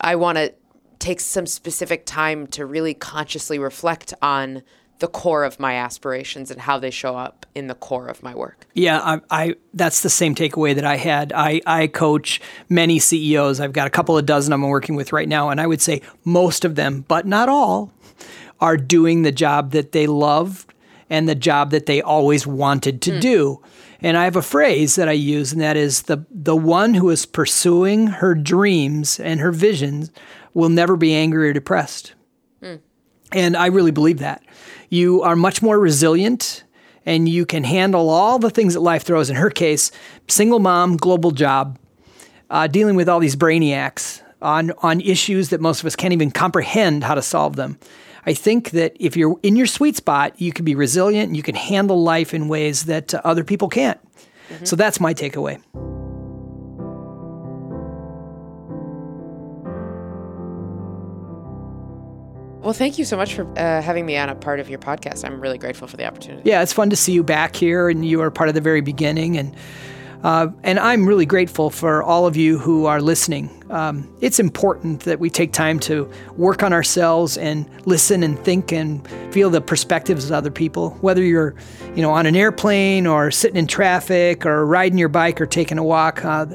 I 0.01 0.17
want 0.17 0.37
to 0.39 0.55
take 0.99 1.21
some 1.21 1.47
specific 1.47 2.05
time 2.05 2.47
to 2.49 2.67
really 2.67 2.95
consciously 2.95 3.59
reflect 3.59 4.13
on 4.21 4.63
the 5.01 5.09
core 5.09 5.45
of 5.45 5.59
my 5.59 5.75
aspirations 5.75 6.51
and 6.51 6.61
how 6.61 6.79
they 6.79 6.91
show 6.91 7.17
up 7.17 7.47
in 7.55 7.67
the 7.67 7.75
core 7.75 8.07
of 8.07 8.23
my 8.23 8.35
work. 8.35 8.67
Yeah, 8.75 9.01
I, 9.01 9.21
I, 9.31 9.55
that's 9.75 10.03
the 10.03 10.11
same 10.11 10.35
takeaway 10.35 10.75
that 10.75 10.85
I 10.85 10.97
had. 10.97 11.33
I, 11.33 11.61
I 11.67 11.87
coach 11.89 12.41
many 12.69 12.99
CEOs. 12.99 13.61
I've 13.61 13.73
got 13.73 13.87
a 13.87 13.91
couple 13.91 14.17
of 14.17 14.27
dozen 14.27 14.53
I'm 14.53 14.63
working 14.63 14.95
with 14.95 15.13
right 15.13 15.29
now, 15.29 15.49
and 15.49 15.61
I 15.61 15.67
would 15.67 15.81
say 15.81 16.03
most 16.25 16.65
of 16.65 16.77
them, 16.77 17.05
but 17.09 17.27
not 17.27 17.49
all, 17.49 17.93
are 18.61 18.77
doing 18.77 19.23
the 19.23 19.33
job 19.33 19.73
that 19.73 19.93
they 19.93 20.07
love 20.07 20.67
and 21.09 21.29
the 21.29 21.35
job 21.35 21.71
that 21.71 21.87
they 21.87 22.01
always 22.01 22.47
wanted 22.47 23.03
to 23.03 23.11
mm. 23.11 23.21
do. 23.21 23.63
And 24.03 24.17
I 24.17 24.25
have 24.25 24.37
a 24.37 24.43
phrase 24.43 24.95
that 24.95 25.09
I 25.09 25.13
use, 25.13 25.53
and 25.53 25.61
that 25.61 25.77
is 25.77 26.03
the 26.03 26.25
the 26.31 26.57
one 26.57 26.95
who 26.95 27.11
is 27.11 27.27
pursuing 27.27 28.07
her 28.07 28.35
dreams 28.35 29.21
and 29.21 29.41
her 29.41 29.53
visions 29.53 30.11
will 30.55 30.71
never 30.71 30.97
be 30.97 31.15
angry 31.15 31.51
or 31.51 31.53
depressed. 31.53 32.15
Mm. 32.63 32.81
And 33.33 33.57
I 33.57 33.67
really 33.67 33.91
believe 33.91 34.19
that. 34.21 34.43
You 34.91 35.23
are 35.23 35.37
much 35.37 35.63
more 35.63 35.79
resilient 35.79 36.65
and 37.07 37.29
you 37.29 37.47
can 37.47 37.65
handle 37.65 38.11
all 38.11 38.39
the 38.39 38.51
things 38.51 38.75
that 38.75 38.81
life 38.81 39.05
throws. 39.05 39.31
In 39.31 39.37
her 39.37 39.51
case, 39.51 39.91
single 40.29 40.59
mom, 40.59 40.97
global 40.97 41.31
job, 41.31 41.79
uh, 42.51 42.67
dealing 42.67 42.97
with 42.97 43.09
all 43.09 43.21
these 43.21 43.37
brainiacs 43.37 44.21
on, 44.43 44.73
on 44.83 45.01
issues 45.01 45.51
that 45.51 45.61
most 45.61 45.81
of 45.81 45.87
us 45.87 45.97
can't 45.97 46.13
even 46.13 46.31
comprehend 46.31 47.05
how 47.05 47.15
to 47.15 47.23
solve 47.23 47.57
them. 47.57 47.79
I 48.27 48.35
think 48.35 48.71
that 48.71 48.97
if 49.01 49.17
you're 49.17 49.39
in 49.43 49.57
your 49.57 49.67
sweet 49.67 49.97
spot, 49.97 50.39
you 50.41 50.53
can 50.53 50.65
be 50.65 50.75
resilient 50.75 51.29
and 51.29 51.37
you 51.37 51.43
can 51.43 51.55
handle 51.55 52.03
life 52.03 52.35
in 52.35 52.49
ways 52.49 52.85
that 52.85 53.15
uh, 53.15 53.21
other 53.25 53.45
people 53.45 53.69
can't. 53.69 53.99
Mm-hmm. 54.51 54.65
So 54.65 54.77
that's 54.77 55.01
my 55.01 55.15
takeaway. 55.15 55.63
Well, 62.71 62.79
thank 62.79 63.01
you 63.01 63.05
so 63.05 63.17
much 63.17 63.35
for 63.35 63.51
uh, 63.59 63.83
having 63.83 64.07
me 64.07 64.17
on 64.17 64.29
a 64.29 64.35
part 64.37 64.61
of 64.61 64.71
your 64.71 64.79
podcast. 64.79 65.25
I'm 65.25 65.41
really 65.41 65.59
grateful 65.59 65.89
for 65.89 65.97
the 65.97 66.07
opportunity. 66.07 66.49
Yeah, 66.49 66.63
it's 66.63 66.73
fun 66.73 66.89
to 66.91 66.95
see 66.95 67.11
you 67.11 67.25
back 67.25 67.57
here, 67.57 67.89
and 67.89 68.07
you 68.07 68.21
are 68.21 68.31
part 68.31 68.49
of 68.49 68.55
the 68.55 68.61
very 68.61 68.81
beginning. 68.81 69.37
And 69.37 69.57
uh, 70.23 70.51
and 70.63 70.79
I'm 70.79 71.05
really 71.05 71.27
grateful 71.27 71.71
for 71.71 72.01
all 72.01 72.29
of 72.29 72.37
you 72.37 72.59
who 72.59 72.87
are 72.87 73.01
listening. 73.01 73.51
Um, 73.71 74.09
it's 74.21 74.39
important 74.39 75.01
that 75.01 75.19
we 75.19 75.31
take 75.31 75.53
time 75.53 75.81
to 75.81 76.09
work 76.37 76.63
on 76.63 76.73
ourselves 76.73 77.37
and 77.37 77.69
listen 77.87 78.23
and 78.23 78.39
think 78.39 78.71
and 78.71 79.05
feel 79.35 79.51
the 79.51 79.61
perspectives 79.61 80.27
of 80.27 80.31
other 80.31 80.53
people. 80.53 80.91
Whether 81.01 81.25
you're, 81.25 81.57
you 81.97 82.03
know, 82.03 82.13
on 82.13 82.25
an 82.25 82.37
airplane 82.37 83.05
or 83.05 83.33
sitting 83.33 83.57
in 83.57 83.67
traffic 83.67 84.47
or 84.47 84.65
riding 84.65 84.97
your 84.97 85.09
bike 85.09 85.41
or 85.41 85.47
taking 85.47 85.77
a 85.77 85.83
walk, 85.83 86.25
uh, 86.25 86.47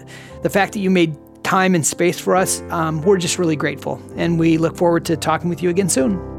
the 0.44 0.50
fact 0.50 0.72
that 0.74 0.80
you 0.80 0.90
made 0.90 1.18
time 1.46 1.76
and 1.76 1.86
space 1.86 2.20
for 2.20 2.36
us, 2.36 2.62
um, 2.72 3.02
we're 3.04 3.18
just 3.18 3.38
really 3.38 3.56
grateful. 3.56 4.02
And 4.16 4.40
we 4.40 4.58
look 4.58 4.76
forward 4.76 5.06
to 5.06 5.16
talking 5.16 5.48
with 5.50 5.62
you 5.62 5.70
again 5.70 5.90
soon. 5.90 6.35